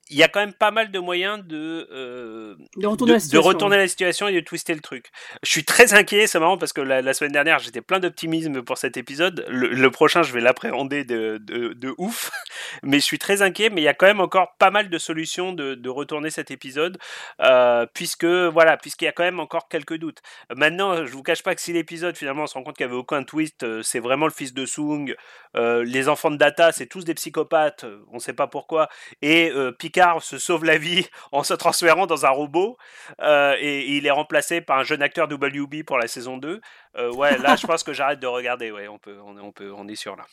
[0.10, 3.24] Il y a quand même pas mal de moyens de, euh, De retourner la de
[3.24, 3.48] situation.
[3.48, 5.10] retourner la situation et de twister le truc.
[5.44, 8.62] Je suis très inquiet, c'est marrant parce que la, la semaine dernière j'étais plein d'optimisme
[8.62, 9.46] pour cet épisode.
[9.50, 12.30] Le, le prochain je vais l'appréhender de, de, ouf,
[12.84, 13.70] mais je suis très inquiet.
[13.70, 16.52] Mais il y a quand même encore pas mal de solutions de, de retourner cet
[16.52, 16.98] épisode,
[17.42, 20.22] euh, puisque voilà, puisqu'il y a quand même encore quelques doutes.
[20.56, 22.92] Maintenant, je vous cache pas que si l'épisode finalement on se rend compte qu'il n'y
[22.92, 25.16] avait aucun twist, euh, c'est vraiment le fils de Sung,
[25.56, 28.90] euh, les enfants de Data c'est tous des psychopathes, on sait pas pourquoi,
[29.22, 32.78] et euh, Picard se sauve la vie en se transférant dans un robot
[33.22, 36.60] euh, et, et il est remplacé par un jeune acteur WB pour la saison 2.
[36.98, 38.72] Euh, ouais, là je pense que j'arrête de regarder.
[38.72, 40.26] Ouais, on peut, on, peut, on est sûr là.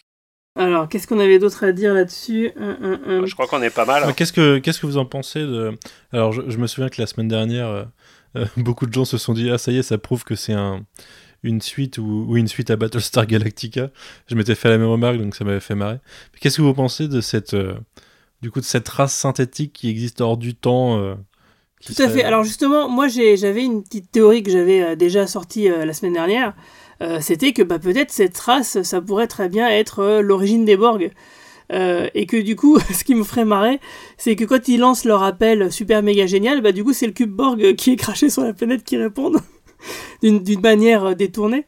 [0.58, 2.50] Alors, qu'est-ce qu'on avait d'autre à dire là-dessus?
[2.56, 3.26] Hum, hum, hum.
[3.26, 4.02] Je crois qu'on est pas mal.
[4.04, 4.12] hein.
[4.12, 5.78] Qu'est-ce que qu'est-ce que vous en pensez de
[6.12, 7.84] Alors je, je me souviens que la semaine dernière, euh,
[8.36, 10.52] euh, beaucoup de gens se sont dit ah ça y est, ça prouve que c'est
[10.54, 10.84] un
[11.44, 13.90] une suite ou, ou une suite à Battlestar Galactica.
[14.28, 15.98] Je m'étais fait la même remarque donc ça m'avait fait marrer.
[16.32, 17.74] Mais Qu'est-ce que vous pensez de cette euh,
[18.42, 21.14] du coup de cette race synthétique qui existe hors du temps euh,
[21.80, 22.24] Tout à fait.
[22.24, 26.14] Alors justement, moi j'avais une petite théorie que j'avais euh, déjà sortie euh, la semaine
[26.14, 26.54] dernière.
[27.00, 31.10] Euh, C'était que bah, peut-être cette race, ça pourrait très bien être l'origine des Borg.
[31.70, 33.80] Et que du coup, ce qui me ferait marrer,
[34.18, 37.12] c'est que quand ils lancent leur appel super méga génial, bah du coup c'est le
[37.12, 39.32] cube Borg qui est craché sur la planète qui répond
[40.22, 41.66] d'une manière détournée.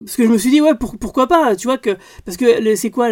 [0.00, 2.74] Parce que je me suis dit ouais pour- pourquoi pas tu vois que parce que
[2.76, 3.08] c'est quoi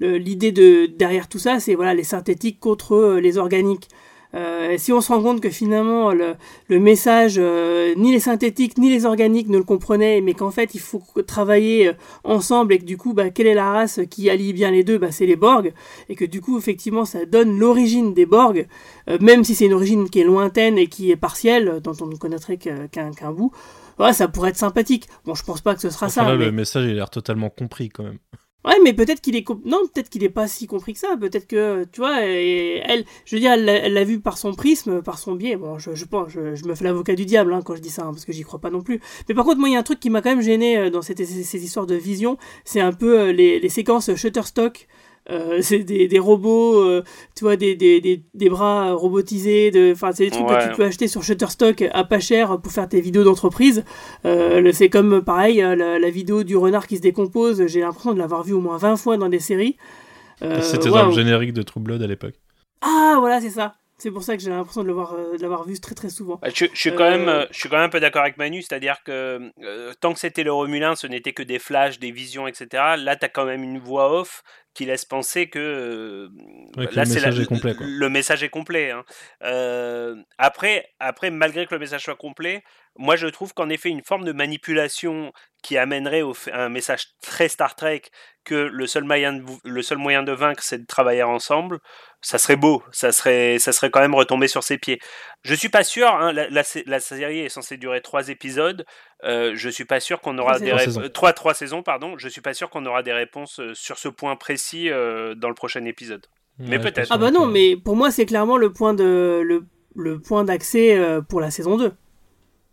[0.00, 3.88] l'idée de derrière tout ça c'est voilà les synthétiques contre euh, les organiques
[4.34, 6.36] euh, si on se rend compte que finalement le,
[6.78, 10.80] message, euh, ni les synthétiques ni les organiques ne le comprenaient, mais qu'en fait il
[10.80, 11.92] faut travailler
[12.24, 14.98] ensemble et que du coup, bah, quelle est la race qui allie bien les deux
[14.98, 15.72] bah, C'est les Borg.
[16.08, 18.66] Et que du coup, effectivement, ça donne l'origine des Borg,
[19.08, 22.06] euh, même si c'est une origine qui est lointaine et qui est partielle, dont on
[22.06, 23.52] ne connaîtrait qu'un bout.
[23.98, 25.06] Ouais, ça pourrait être sympathique.
[25.24, 26.28] Bon, je pense pas que ce sera Enfin, ça.
[26.28, 28.18] là, mais- le message il a l'air totalement compris quand même.
[28.64, 31.16] Ouais, mais peut-être qu'il est comp- non, peut-être qu'il est pas si compris que ça.
[31.20, 35.18] Peut-être que tu vois, elle, je veux dire, elle l'a vu par son prisme, par
[35.20, 35.54] son biais.
[35.56, 37.90] Bon, je, je pense, je, je me fais l'avocat du diable hein, quand je dis
[37.90, 39.00] ça, hein, parce que j'y crois pas non plus.
[39.28, 40.90] Mais par contre, moi, il y a un truc qui m'a quand même gêné euh,
[40.90, 44.88] dans cette- ces, ces histoires de vision, c'est un peu euh, les, les séquences Shutterstock.
[45.28, 47.02] Euh, c'est des, des robots, euh,
[47.34, 50.58] tu vois, des, des, des, des bras robotisés, de, enfin, c'est des trucs Ouais.
[50.58, 53.84] que tu peux acheter sur Shutterstock à pas cher pour faire tes vidéos d'entreprise.
[54.24, 58.12] Euh, le- c'est comme pareil, la, la vidéo du renard qui se décompose, j'ai l'impression
[58.14, 59.76] de l'avoir vue au moins 20 fois dans des séries.
[60.42, 61.06] Euh, C'était dans waouh.
[61.08, 62.34] le générique de True Blood à l'époque.
[62.82, 63.74] Ah, voilà, c'est ça.
[63.98, 66.38] C'est pour ça que j'ai l'impression de l'avoir euh, de l'avoir vu très très souvent.
[66.42, 68.22] Bah, Je, je suis Euh, quand même, euh, je suis quand même un peu d'accord
[68.22, 71.98] avec Manu, c'est-à-dire que euh, tant que c'était le Romulin, ce n'était que des flashs,
[71.98, 72.68] des visions, etc.
[72.98, 74.42] Là, tu as quand même une voix off
[74.74, 76.28] qui laisse penser que, euh,
[76.76, 77.86] Ouais, que là, le la- message est complet, quoi.
[77.88, 78.90] Le message est complet.
[78.90, 79.04] hein.
[79.42, 82.62] Euh, après, après, malgré que le message soit complet,
[82.98, 85.32] moi je trouve qu'en effet une forme de manipulation
[85.62, 88.02] qui amènerait au fait- un message très Star Trek
[88.44, 91.80] que le seul moyen de, le seul moyen de vaincre c'est de travailler ensemble,
[92.20, 95.00] ça serait beau, ça serait, ça serait quand même retomber sur ses pieds.
[95.42, 98.84] Je suis pas sûr, hein, la, la la série est censée durer trois épisodes,
[99.24, 101.00] euh, je suis pas sûr qu'on aura Trois des saisons.
[101.00, 101.12] rép- Trois saisons.
[101.12, 104.08] trois, trois saisons, pardon, je suis pas sûr qu'on aura des réponses euh, sur ce
[104.08, 106.26] point précis euh, dans le prochain épisode.
[106.58, 107.08] Mais Ouais, peut-être.
[107.10, 109.66] Ah bah non, mais pour moi c'est clairement le point de le,
[109.96, 110.96] le point d'accès
[111.28, 111.92] pour la saison 2.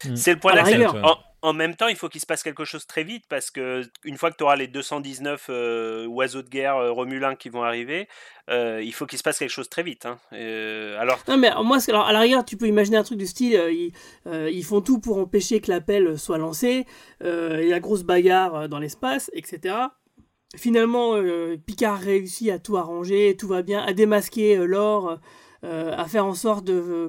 [0.05, 0.15] Mm.
[0.15, 0.85] C'est le point d'accès.
[0.85, 3.81] En, en même temps, il faut qu'il se passe quelque chose très vite parce que
[4.05, 7.63] une fois que tu auras les 219 euh, oiseaux de guerre euh, Romulins qui vont
[7.63, 8.07] arriver,
[8.49, 10.05] euh, il faut qu'il se passe quelque chose très vite.
[10.05, 10.19] hein.
[10.31, 13.27] Euh, alors, Non mais moi, alors, à la rigueur, tu peux imaginer un truc du
[13.27, 13.91] style, ils,
[14.51, 16.85] ils font tout pour empêcher que l'appel soit lancé,
[17.21, 19.75] il y a grosse bagarre dans l'espace, etc.
[20.55, 25.17] Finalement, euh, Picard réussit à tout arranger, tout va bien, à démasquer euh, l'or,
[25.63, 26.65] euh, à faire en sorte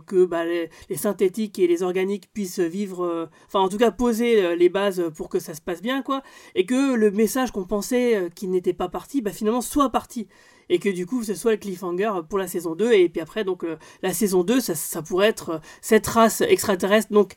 [0.07, 4.45] que bah, les, synthétiques et les organiques puissent vivre, euh, enfin en tout cas poser
[4.45, 6.23] euh, les bases pour que ça se passe bien, quoi,
[6.55, 10.29] et que le message qu'on pensait euh, qui n'était pas parti, bah, finalement soit parti.
[10.69, 13.45] Et que du coup ce soit le cliffhanger pour la saison 2 et puis après
[13.45, 13.67] donc
[14.03, 17.35] la saison 2 ça, pourrait être cette race extraterrestre donc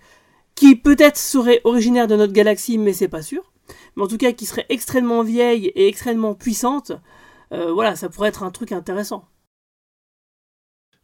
[0.55, 3.51] qui peut-être serait originaire de notre galaxie mais c'est pas sûr.
[3.97, 6.93] Mais en tout cas qui serait extrêmement vieille et extrêmement puissante
[7.51, 9.25] voilà ça pourrait être un truc intéressant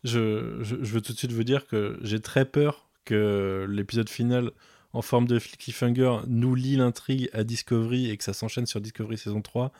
[0.04, 4.52] Je, veux tout de suite vous dire que j'ai très peur que l'épisode final
[4.94, 9.18] en forme de cliffhanger nous lie l'intrigue à Discovery et que ça s'enchaîne sur Discovery
[9.18, 9.72] saison 3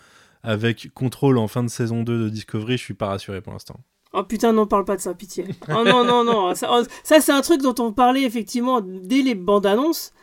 [0.44, 3.80] avec contrôle en fin de saison 2 de Discovery, je suis pas rassuré pour l'instant.
[4.12, 5.48] Oh putain, n'en parle pas de ça, pitié.
[5.70, 6.54] Oh non, non, non.
[6.56, 10.14] Ça, oh, ça, c'est un truc dont on parlait effectivement dès les bandes annonces.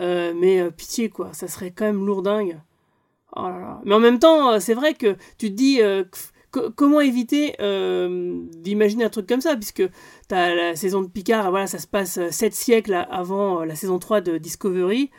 [0.00, 1.32] Euh, mais euh, pitié, quoi.
[1.32, 2.60] Ça serait quand même lourdingue.
[3.34, 3.50] Oh.
[3.84, 5.80] Mais en même temps, euh, c'est vrai que tu te dis
[6.54, 9.82] co- comment éviter euh, d'imaginer un truc comme ça, puisque
[10.28, 13.98] t'as la saison de Picard, voilà, ça se passe 7 siècles avant euh, la saison
[13.98, 15.10] 3 de Discovery.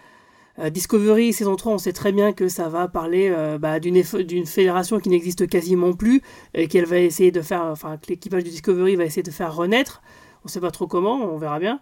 [0.60, 4.04] Euh, Discovery saison 3, on sait très bien que ça va parler euh, bah, d'une
[4.46, 6.22] fédération qui n'existe quasiment plus
[6.54, 9.54] et qu'elle va essayer de faire, enfin que l'équipage du Discovery va essayer de faire
[9.54, 10.02] renaître.
[10.46, 11.82] On sait pas trop comment, on verra bien.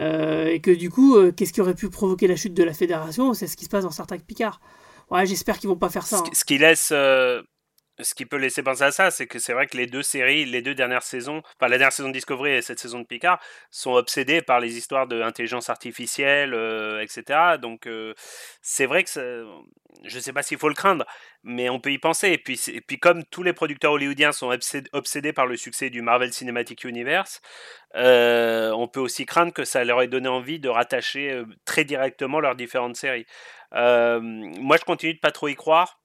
[0.00, 2.72] Euh, et que du coup, euh, qu'est-ce qui aurait pu provoquer la chute de la
[2.72, 3.34] fédération?
[3.34, 4.60] C'est ce qui se passe dans Star Trek Picard.
[5.10, 6.16] Ouais, j'espère qu'ils vont pas faire ça.
[6.16, 6.26] Ce, hein.
[6.30, 6.92] qui- ce qui laisse.
[8.00, 10.44] Ce qui peut laisser penser à ça, c'est que c'est vrai que les deux séries,
[10.44, 13.40] les deux dernières saisons, enfin la dernière saison de Discovery et cette saison de Picard,
[13.70, 17.58] sont obsédées par les histoires d'intelligence artificielle, euh, etc.
[17.60, 18.14] Donc euh,
[18.60, 19.10] c'est vrai que
[20.04, 21.06] je ne sais pas s'il faut le craindre,
[21.42, 22.28] mais on peut y penser.
[22.28, 24.54] Et puis, comme tous les producteurs hollywoodiens sont
[24.92, 27.40] obsédés, par le succès du Marvel Cinematic Universe,
[27.94, 32.40] euh, on peut aussi craindre que ça leur ait donné envie de rattacher très directement
[32.40, 33.26] leurs différentes séries.
[33.72, 35.98] Moi, je continue de pas trop y croire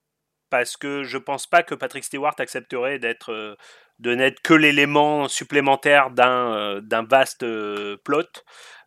[0.52, 3.00] parce que je pense pas que Patrick Stewart accepterait
[3.30, 3.56] euh,
[4.00, 8.28] de n'être que l'élément supplémentaire d'un euh, vaste euh, plot,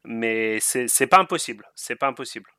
[0.03, 2.51] mais c'est pas impossible, c'est pas impossible.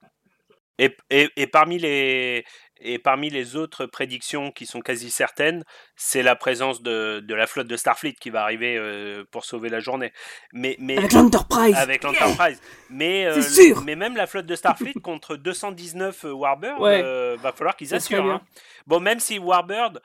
[0.77, 2.45] Et parmi les
[2.81, 5.65] et parmi les autres prédictions qui sont quasi certaines,
[5.97, 9.69] c'est la présence de, de la flotte de Starfleet qui va arriver euh, pour sauver
[9.71, 10.13] la journée.
[10.53, 11.75] Mais, mais Avec l'Enterprise.
[11.77, 12.61] Avec l'Enterprise.
[12.91, 13.83] Mais, euh, C'est sûr.
[13.83, 17.01] mais même la flotte de Starfleet contre 219 Warbird, Ouais.
[17.03, 18.27] euh, va falloir qu'ils assurent.
[18.31, 18.43] hein.
[18.87, 20.01] Bon, même si Warbird,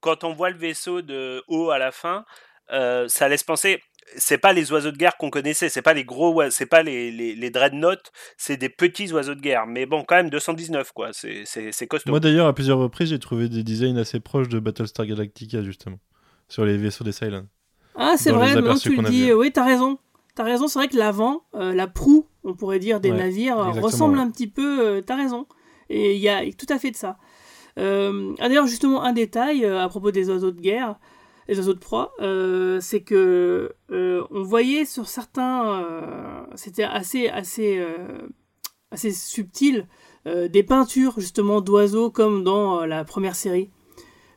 [0.00, 2.24] quand on voit le vaisseau de haut à la fin,
[2.70, 3.82] euh, ça laisse penser.
[4.16, 7.10] C'est pas les oiseaux de guerre qu'on connaissait, c'est pas les gros, c'est pas les,
[7.10, 9.66] les, les dreadnoughts, c'est des petits oiseaux de guerre.
[9.66, 12.10] Mais bon, quand même 219 quoi, c'est c'est- c'est costaud.
[12.10, 15.98] Moi d'ailleurs, à plusieurs reprises, j'ai trouvé des designs assez proches de Battlestar Galactica, justement,
[16.48, 17.46] sur les vaisseaux des Cylons.
[17.96, 18.48] Ah, c'est vrai,
[18.80, 19.32] tu le dis.
[19.32, 19.98] Oui, t'as raison.
[20.34, 23.58] T'as raison, c'est vrai que l'avant, euh, la proue, on pourrait dire, des Ouais, navires,
[23.58, 24.22] euh, ressemble ouais.
[24.22, 24.80] un petit peu.
[24.86, 25.46] euh, t'as raison.
[25.90, 27.16] Et il y a tout à fait de ça.
[27.78, 30.96] Euh, ah, D'ailleurs, justement, un détail euh, à propos des oiseaux de guerre,
[31.48, 32.12] les oiseaux de proie,
[32.80, 38.28] c'est que euh, on voyait sur certains, euh, c'était assez, assez, euh,
[39.12, 39.86] subtil,
[40.26, 43.70] des peintures justement d'oiseaux comme dans la première série.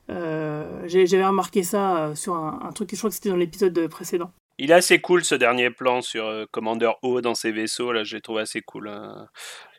[0.07, 4.31] J'avais remarqué ça sur un, un truc, je crois que c'était dans l'épisode précédent.
[4.63, 8.03] Il est assez cool ce dernier plan sur euh, Commander O dans ses vaisseaux, là,
[8.03, 8.89] j'ai trouvé assez cool.
[8.89, 9.27] hein.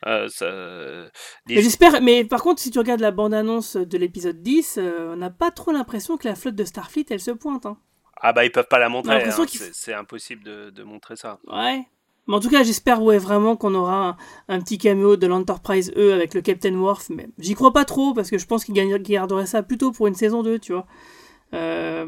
[0.05, 1.09] Euh, ça-
[1.47, 5.15] Mais j'espère, mais par contre, si tu regardes la bande-annonce de l'épisode 10, euh, on
[5.15, 7.65] n'a pas trop l'impression que la flotte de Starfleet, elle se pointe.
[7.65, 7.77] Hein.
[8.21, 9.31] Ah bah ils peuvent pas la montrer, hein,
[9.73, 11.39] c'est impossible de, de montrer ça.
[11.47, 11.85] Ouais.
[12.27, 14.17] Mais en tout cas, j'espère ouais, vraiment qu'on aura un,
[14.55, 17.09] un petit caméo de l'Enterprise E avec le Captain Worf.
[17.09, 20.15] Mais j'y crois pas trop parce que je pense qu'il garderait ça plutôt pour une
[20.15, 20.85] saison 2, tu vois.
[21.53, 22.05] Euh,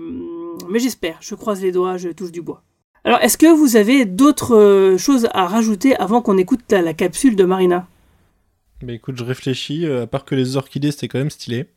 [0.69, 1.17] mais j'espère.
[1.21, 2.63] Je croise les doigts, je touche du bois.
[3.03, 6.93] Alors, est-ce que vous avez d'autres euh, choses à rajouter avant qu'on écoute la, la
[6.93, 7.87] capsule de Marina?
[8.81, 11.67] Mais écoute, je réfléchis, euh, à part que les orchidées, c'était quand même stylé.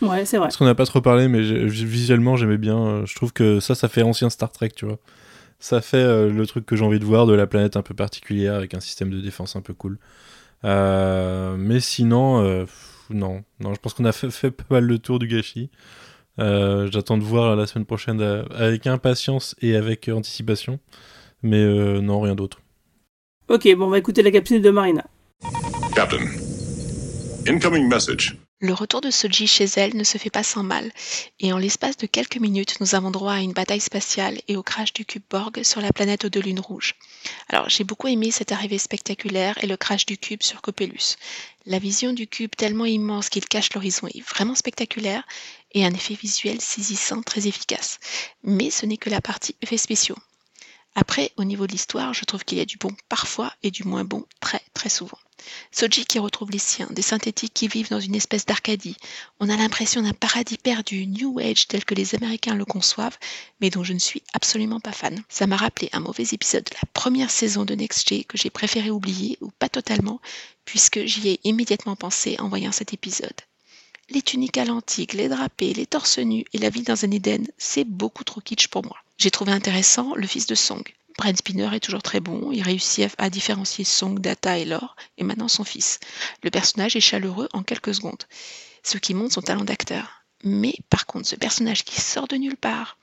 [0.00, 0.46] Ouais, c'est vrai.
[0.46, 3.04] Parce qu'on n'a pas trop parlé, mais visuellement, j'aimais bien.
[3.04, 4.98] je trouve que ça, ça fait ancien Star Trek, tu vois.
[5.60, 7.94] Ça fait euh, le truc que j'ai envie de voir de la planète un peu
[7.94, 9.98] particulière avec un système de défense un peu cool.
[10.64, 13.44] Euh, mais sinon, euh, pff, non.
[13.60, 13.74] non.
[13.74, 15.68] Je pense qu'on a fait, fait pas mal le tour du gâchis.
[16.38, 20.78] Euh, J'attends de voir la semaine prochaine euh, avec impatience et avec anticipation.
[21.42, 22.60] Mais euh, non, rien d'autre.
[23.48, 25.04] Ok, bon, on va écouter la capsule de Marina.
[25.94, 26.24] Captain,
[27.48, 28.36] incoming message.
[28.62, 30.92] Le retour de Soji chez elle ne se fait pas sans mal,
[31.40, 34.62] et en l'espace de quelques minutes, nous avons droit à une bataille spatiale et au
[34.62, 36.94] crash du cube Borg sur la planète aux deux lunes rouges.
[37.48, 41.16] Alors, j'ai beaucoup aimé cette arrivée spectaculaire et le crash du cube sur Copelus.
[41.64, 45.24] La vision du cube tellement immense qu'il cache l'horizon est vraiment spectaculaire
[45.72, 47.98] et un effet visuel saisissant très efficace.
[48.42, 50.18] Mais ce n'est que la partie effets spéciaux.
[50.96, 53.84] Après, au niveau de l'histoire, je trouve qu'il y a du bon parfois et du
[53.84, 55.18] moins bon très très souvent.
[55.72, 58.96] Soji qui retrouve les siens, des synthétiques qui vivent dans une espèce d'Arcadie.
[59.38, 63.18] On a l'impression d'un paradis perdu, New Age tel que les Américains le conçoivent,
[63.60, 65.22] mais dont je ne suis absolument pas fan.
[65.28, 68.50] Ça m'a rappelé un mauvais épisode de la première saison de Next G que j'ai
[68.50, 70.20] préféré oublier, ou pas totalement,
[70.64, 73.40] puisque j'y ai immédiatement pensé en voyant cet épisode.
[74.10, 77.46] Les tuniques à l'antique, les drapés, les torses nus et la vie dans un Éden,
[77.58, 78.96] c'est beaucoup trop kitsch pour moi.
[79.18, 80.82] J'ai trouvé intéressant le fils de Song.
[81.18, 85.24] Brent Spinner est toujours très bon, il réussit à- différencier Song, Data et Lore, et
[85.24, 86.00] maintenant son fils.
[86.42, 88.24] Le personnage est chaleureux en quelques secondes,
[88.82, 90.22] ce qui montre son talent d'acteur.
[90.42, 92.96] Mais par contre, ce personnage qui sort de nulle part,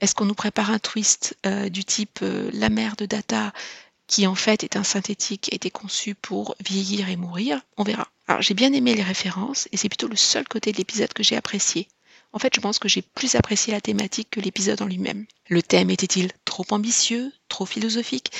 [0.00, 3.52] est-ce qu'on nous prépare un twist euh, du type euh, la mère de Data,
[4.12, 8.08] qui en fait est un synthétique a été conçu pour vieillir et mourir On verra.
[8.28, 11.22] Alors j'ai bien aimé les références, et c'est plutôt le seul côté de l'épisode que
[11.22, 11.88] j'ai apprécié.
[12.34, 15.24] En fait, je pense que j'ai plus apprécié la thématique que l'épisode en lui-même.
[15.48, 18.32] Le thème était-il trop ambitieux, trop philosophique?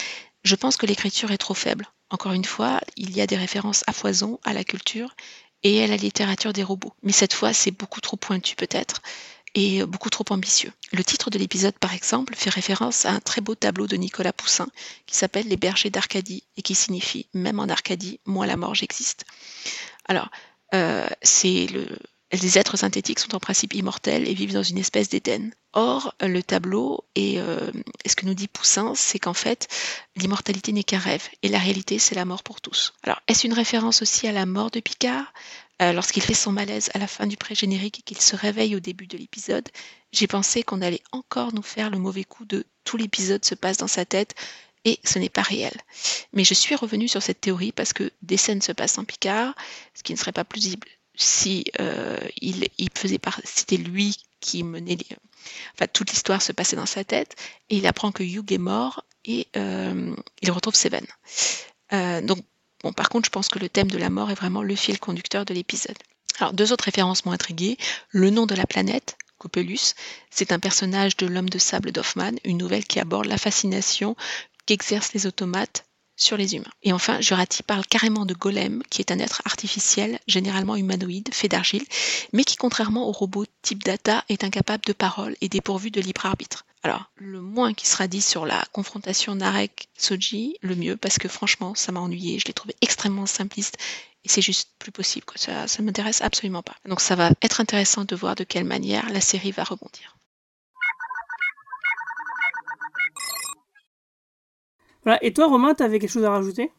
[0.45, 1.89] Je pense que l'écriture est trop faible.
[2.11, 5.17] Encore une fois, il y a des références à foison à la culture
[5.63, 6.93] et à la littérature des robots.
[7.03, 9.01] Mais cette fois, c'est beaucoup trop pointu peut-être.
[9.55, 10.73] Et beaucoup trop ambitieux.
[10.93, 14.33] Le titre de l'épisode, par exemple, fait référence à un très beau tableau de Nicolas
[14.33, 14.69] Poussin
[15.07, 19.25] qui s'appelle Les bergers d'Arcadie et qui signifie Même en Arcadie, moi la mort j'existe.
[20.07, 20.31] Alors,
[20.75, 21.07] euh,
[21.45, 21.87] le,
[22.33, 25.51] les êtres synthétiques sont en principe immortels et vivent dans une espèce d'Éden.
[25.75, 27.71] Or, le tableau et, euh,
[28.07, 29.69] ce que nous dit Poussin, c'est qu'en fait,
[30.17, 32.95] l'immortalité n'est qu'un rêve et la réalité, c'est la mort pour tous.
[33.03, 35.33] Alors, est-ce une référence aussi à la mort de Picard?
[35.83, 38.81] Euh, Lorsqu'il fait son malaise à la fin du pré-générique et qu'il se réveille au
[38.81, 39.69] début de l'épisode,
[40.13, 43.77] j'ai pensé qu'on allait encore nous faire le mauvais coup de tout l'épisode se passe
[43.77, 44.35] dans sa tête
[44.85, 45.75] et ce n'est pas réel.
[46.33, 49.55] Mais je suis revenue sur cette théorie parce que des scènes se passent en Picard,
[49.95, 55.17] ce qui ne serait pas plausible si euh, il, faisait c'était lui qui menait les,
[55.75, 57.37] enfin toute l'histoire se passait dans sa tête
[57.71, 61.05] et il apprend que Hugh est mort et euh, il retrouve Seven.
[61.93, 62.39] Euh, donc
[62.83, 64.99] bon par contre je pense que le thème de la mort est vraiment le fil
[64.99, 65.99] conducteur de l'épisode.
[66.39, 67.77] Alors deux autres références m'ont intrigué.
[68.11, 69.95] Le nom de la planète, Copelus,
[70.31, 74.17] c'est un personnage de l'homme de sable d'Hoffman, une nouvelle qui aborde la fascination
[74.67, 75.85] qu'exercent les automates
[76.17, 76.71] sur les humains.
[76.83, 81.49] Et enfin, Jurati parle carrément de Golem, qui est un être artificiel, généralement humanoïde, fait
[81.49, 81.85] d'argile,
[82.33, 86.27] mais qui, contrairement au robot type Data, est incapable de parole et dépourvu de libre
[86.27, 86.65] arbitre.
[86.85, 91.77] Alors, le moins qui sera dit sur la confrontation Narek-Soji, le mieux, parce que franchement,
[91.77, 93.79] ça m'a ennuyé, je l'ai trouvé extrêmement simpliste,
[94.25, 96.75] et c'est juste plus possible, ça ne m'intéresse absolument pas.
[96.85, 100.17] Donc ça va être intéressant de voir de quelle manière la série va rebondir.
[105.21, 106.71] Et toi, Romain, tu avais quelque chose à rajouter?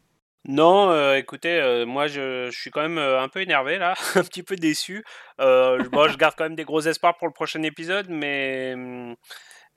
[0.46, 4.24] Non, euh, écoutez, euh, moi je, suis quand même euh, un peu énervé là, un
[4.24, 5.04] petit peu déçu.
[5.38, 8.76] bon, je garde quand même des gros espoirs pour le prochain épisode, mais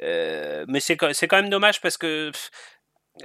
[0.01, 2.31] mais c'est quand même dommage parce que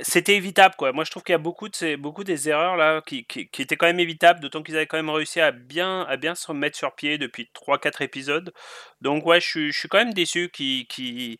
[0.01, 0.93] c'était évitable quoi.
[0.93, 3.75] Moi je trouve qu'il y a beaucoup de beaucoup des erreurs là qui, qui, étaient
[3.75, 6.77] quand même évitables, d'autant qu'ils avaient quand même réussi à bien à bien se remettre
[6.77, 8.53] sur pied depuis 3-4 épisodes.
[9.01, 11.37] Donc ouais, je je suis quand même déçu qui qui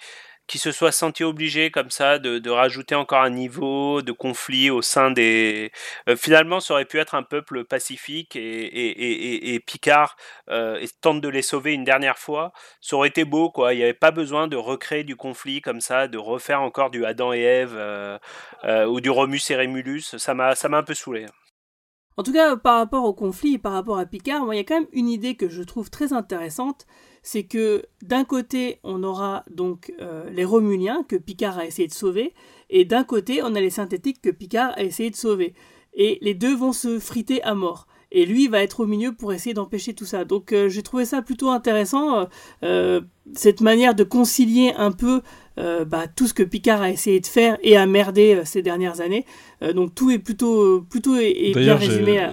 [0.52, 4.82] qui se soit senti obligé comme ça de, rajouter encore un niveau de conflit au
[4.82, 5.72] sein des...
[6.10, 10.18] Euh, finalement, ça aurait pu être un peuple pacifique et, Picard
[10.50, 12.52] euh, tente de les sauver une dernière fois.
[12.82, 13.74] Ça aurait été beau, quoi.
[13.74, 17.06] Il n'y avait pas besoin de recréer du conflit comme ça, de refaire encore du
[17.06, 18.18] Adam et Ève euh
[18.88, 20.18] ou du Romus et Rémulus.
[20.18, 21.28] Ça m'a un peu saoulé.
[22.18, 24.66] En tout cas, par rapport au conflit et par rapport à Picard, il y a
[24.66, 26.86] quand même une idée que je trouve très intéressante,
[27.22, 31.94] c'est que d'un côté, on aura donc euh, les Romuliens que Picard a essayé de
[31.94, 32.34] sauver,
[32.70, 35.54] et d'un côté, on a les synthétiques que Picard a essayé de sauver.
[35.94, 37.88] Et les deux vont se friter à mort.
[38.12, 40.26] Et lui va être au milieu pour essayer d'empêcher tout ça.
[40.26, 42.28] Donc euh, j'ai trouvé ça plutôt intéressant,
[42.64, 43.02] euh,
[43.34, 45.22] cette manière de concilier un peu
[45.58, 48.62] euh, bah, tout ce que Picard a essayé de faire et a merdé euh, ces
[48.62, 49.26] dernières années.
[49.62, 52.30] Euh, donc tout est plutôt, plutôt est, bien résumé.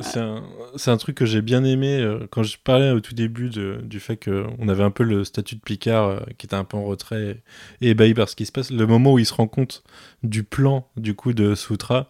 [0.76, 3.98] C'est un, truc que j'ai bien aimé quand je parlais au tout début de, du
[3.98, 7.42] fait qu'on avait un peu le statut de Picard qui était un peu en retrait
[7.80, 8.70] et ébahi par ce qui se passe.
[8.70, 9.82] Le moment où il se rend compte
[10.22, 12.08] du plan du coup de Sutra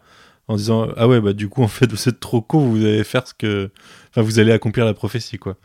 [0.49, 3.05] en disant ah ouais bah du coup en fait vous êtes trop con vous allez
[3.05, 3.71] faire ce que
[4.11, 5.57] enfin vous allez accomplir la prophétie quoi.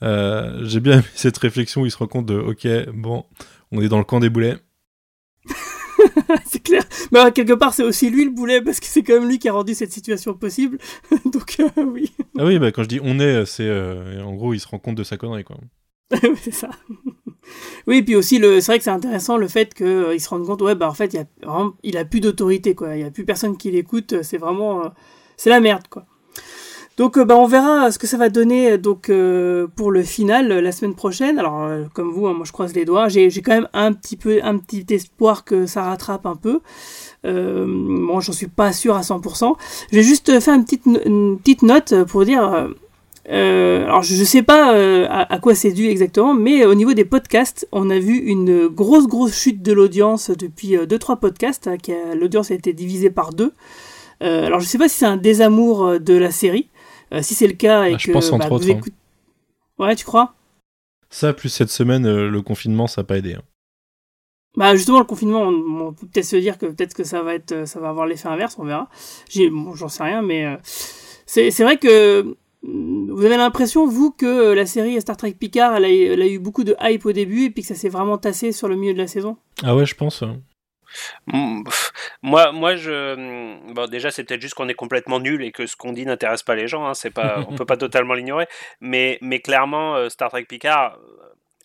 [0.00, 3.24] j'ai bien aimé cette réflexion où il se rend compte de ok bon
[3.72, 4.58] on est dans le camp des boulets
[6.46, 6.82] c'est clair.
[7.12, 9.48] Mais quelque part, c'est aussi lui le boulet, parce que c'est quand même lui qui
[9.48, 10.78] a rendu cette situation possible.
[11.24, 12.12] Donc, euh, oui.
[12.38, 13.66] Ah oui, bah, quand je dis on est, c'est.
[13.66, 15.56] Euh, en gros, il se rend compte de sa connerie, quoi.
[16.42, 16.70] c'est ça.
[17.86, 18.60] Oui, puis aussi, le...
[18.60, 20.94] c'est vrai que c'est intéressant le fait qu'il euh, se rende compte, ouais, bah en
[20.94, 21.16] fait,
[21.82, 22.96] il a, plus d'autorité, quoi.
[22.96, 24.22] Il n'y a plus personne qui l'écoute.
[24.22, 24.82] C'est vraiment.
[25.36, 26.06] c'est la merde, quoi.
[26.96, 30.02] Donc euh, bah, on verra ce que ça va donner euh, donc euh, pour le
[30.02, 31.38] final la semaine prochaine.
[31.38, 33.08] Alors comme vous, hein, moi je croise les doigts.
[33.08, 36.60] J'ai quand même un petit peu un petit espoir que ça rattrape un peu.
[37.24, 39.56] Euh, bon, j'en suis pas sûr à 100%.
[39.90, 42.70] Je vais juste faire une petite note pour dire.
[43.28, 44.70] Euh, alors je sais pas
[45.06, 48.68] à, à, quoi c'est dû exactement, mais au niveau des podcasts, on a vu une
[48.68, 51.66] grosse grosse chute de l'audience depuis 2-3 podcasts.
[51.66, 51.76] Hein,
[52.14, 53.52] l'audience a été divisée par deux.
[54.20, 56.68] alors je sais pas si c'est un désamour de la série.
[57.12, 58.96] Euh, si c'est le cas et ah, que pense bah, vous écoutez...
[59.78, 60.34] Ouais, tu crois?
[61.10, 63.34] Ça, plus cette semaine, euh, le confinement, ça n'a pas aidé.
[63.34, 63.42] Hein.
[64.56, 67.52] Bah justement, le confinement, on, peut peut-être se dire que peut-être que ça va être,
[67.52, 68.88] euh, ça va avoir l'effet inverse, on verra.
[69.52, 70.58] Bon, j'en sais rien, mais
[71.26, 72.36] c'est vrai que
[72.66, 76.38] vous avez l'impression, vous, que la série Star Trek Picard, elle a, elle a, eu
[76.38, 78.92] beaucoup de hype au début et puis que ça s'est vraiment tassé sur le milieu
[78.92, 79.36] de la saison?
[79.62, 80.24] Ah ouais, je pense.
[81.26, 81.64] Mmh,
[82.22, 83.14] moi, moi, je.
[83.14, 86.06] Mmh, bon, déjà, c'est peut-être juste qu'on est complètement nul et que ce qu'on dit
[86.06, 86.86] n'intéresse pas les gens.
[86.86, 88.46] Hein, c'est pas, on peut pas totalement l'ignorer.
[88.80, 90.98] Mais, mais clairement, euh, Star Trek Picard,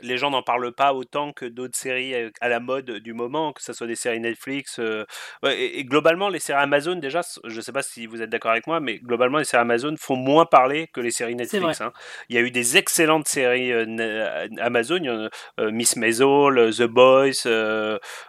[0.02, 3.54] les gens n'en parlent pas autant que d'autres séries euh, à la mode du moment,
[3.54, 4.80] que ce soit des séries Netflix.
[4.80, 5.06] euh,
[5.44, 8.30] ouais, et, et globalement, les séries Amazon, déjà, je ne sais pas si vous êtes
[8.30, 11.82] d'accord avec moi, mais globalement, les séries Amazon font moins parler que les séries Netflix.
[11.82, 11.94] hein.
[12.30, 15.30] Il y a eu des excellentes séries euh, Amazon, il y en a,
[15.60, 17.46] euh, Miss Maisel, The Boys,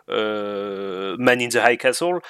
[0.08, 2.20] Man in the High Castle.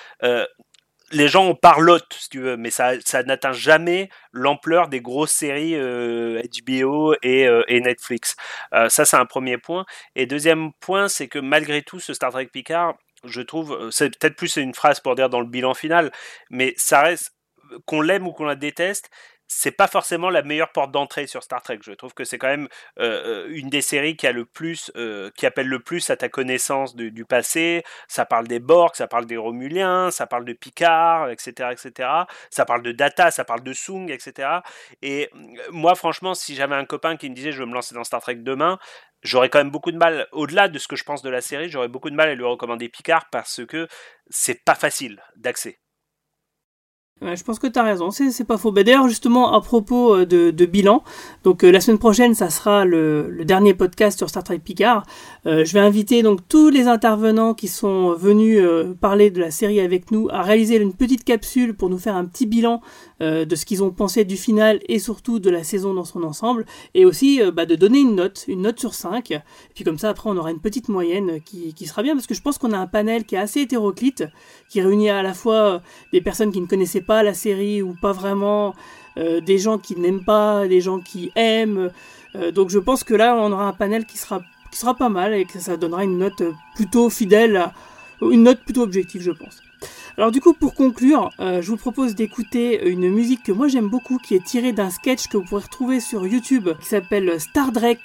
[1.13, 2.95] Euh, les gens en parlotent, si tu veux, mais ça,
[3.25, 8.37] n'atteint jamais l'ampleur des grosses séries euh, HBO et, euh, et Netflix.
[8.75, 9.85] Euh, ça, c'est un premier point.
[10.15, 12.95] Et deuxième point, c'est que malgré tout, ce Star Trek Picard,
[13.25, 16.11] je trouve, euh, c'est peut-être plus une phrase pour dire dans le bilan final,
[16.51, 17.33] mais ça reste,
[17.87, 19.11] qu'on l'aime ou qu'on la déteste,
[19.55, 21.79] c'est pas forcément la meilleure porte d'entrée sur Star Trek.
[21.83, 24.91] Je trouve que c'est quand même euh, euh, une des séries qui a le plus,
[24.97, 27.85] euh, qui appelle le plus à ta connaissance du, passé.
[28.09, 32.09] Ça parle des Borg, ça parle des Romuliens, ça parle de Picard, etc., etc.
[32.51, 34.49] Ça parle de Data, ça parle de Sung, etc.
[35.03, 35.31] Et
[35.71, 38.23] moi, franchement, si j'avais un copain qui me disait je veux me lancer dans Star
[38.23, 38.79] Trek demain,
[39.23, 41.69] j'aurais quand même beaucoup de mal, au-delà de ce que je pense de la série,
[41.69, 43.87] j'aurais beaucoup de mal à lui recommander Picard parce que
[44.31, 45.82] c'est pas facile d'accès.
[47.25, 48.73] Je pense que tu as raison, c'est pas faux.
[48.73, 51.05] Bah, D'ailleurs, justement, à propos euh, de, bilan,
[51.45, 55.05] donc euh, la semaine prochaine, ça sera le, dernier podcast sur Star Trek Picard.
[55.47, 58.61] Euh, je vais inviter donc tous les intervenants qui sont venus
[59.01, 62.25] parler de la série avec nous à réaliser une petite capsule pour nous faire un
[62.25, 62.81] petit bilan
[63.21, 66.67] de ce qu'ils ont pensé du final et surtout de la saison dans son ensemble,
[66.95, 69.31] et aussi bah, de donner une note, une note sur 5.
[69.31, 69.41] Et
[69.77, 72.43] puis comme ça, après, on aura une petite moyenne qui, sera bien, parce que je
[72.43, 74.25] pense qu'on a un panel qui est assez hétéroclite,
[74.69, 78.13] qui réunit à la fois des personnes qui ne connaissaient pas la série ou pas
[78.13, 78.75] vraiment,
[79.19, 81.91] euh, des gens qui n'aiment pas, des gens qui aiment.
[82.35, 84.41] Euh, donc je pense que là, on aura un panel qui sera,
[84.71, 86.43] qui sera pas mal et que ça donnera une note
[86.75, 87.71] plutôt fidèle,
[88.23, 89.61] une note plutôt objective, je pense.
[90.19, 93.89] Alors du coup, pour conclure, euh, je vous propose d'écouter une musique que moi j'aime
[93.89, 97.73] beaucoup, qui est tirée d'un sketch que vous pourrez retrouver sur YouTube, qui s'appelle Star
[97.73, 97.99] Trek,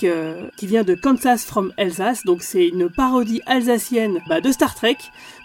[0.55, 2.24] qui vient de Kansas from Alsace.
[2.24, 4.97] Donc c'est une parodie alsacienne bah, de Star Trek.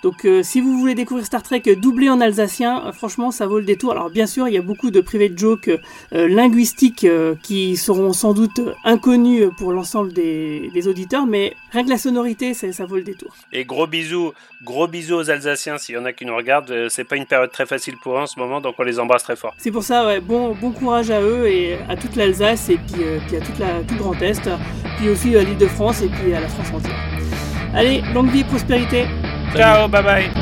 [0.02, 3.58] Donc euh, si vous voulez découvrir Star Trek doublé en alsacien, euh, franchement ça vaut
[3.58, 3.92] le détour.
[3.92, 8.12] Alors bien sûr, il y a beaucoup de private jokes euh, linguistiques euh, qui seront
[8.12, 12.96] sans doute inconnus pour l'ensemble des, des auditeurs, mais rien que la sonorité, ça vaut
[12.96, 13.32] le détour.
[13.52, 14.32] Et gros bisous,
[14.64, 16.70] gros bisous aux Alsaciens s'il y en a qui nous regardent.
[16.70, 18.98] Euh, C'est pas une période très facile pour eux en ce moment, donc on les
[18.98, 19.54] embrasse très fort.
[19.58, 23.02] C'est pour ça, ouais, bon, bon courage à eux et à toute l'Alsace et puis,
[23.04, 24.48] euh, puis à toute la, tout le Grand Est,
[24.98, 26.98] puis aussi à l'île de France et puis à la France entière.
[27.74, 29.04] Allez, longue vie et prospérité.
[29.54, 30.41] Ciao, bye bye.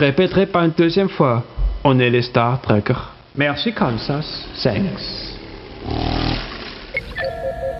[0.00, 1.44] Je répéterai pas une deuxième fois.
[1.84, 3.12] On est les Star Trekkers.
[3.36, 4.46] Merci Kansas.
[4.62, 5.36] Thanks.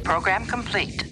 [0.04, 1.09] Program complete.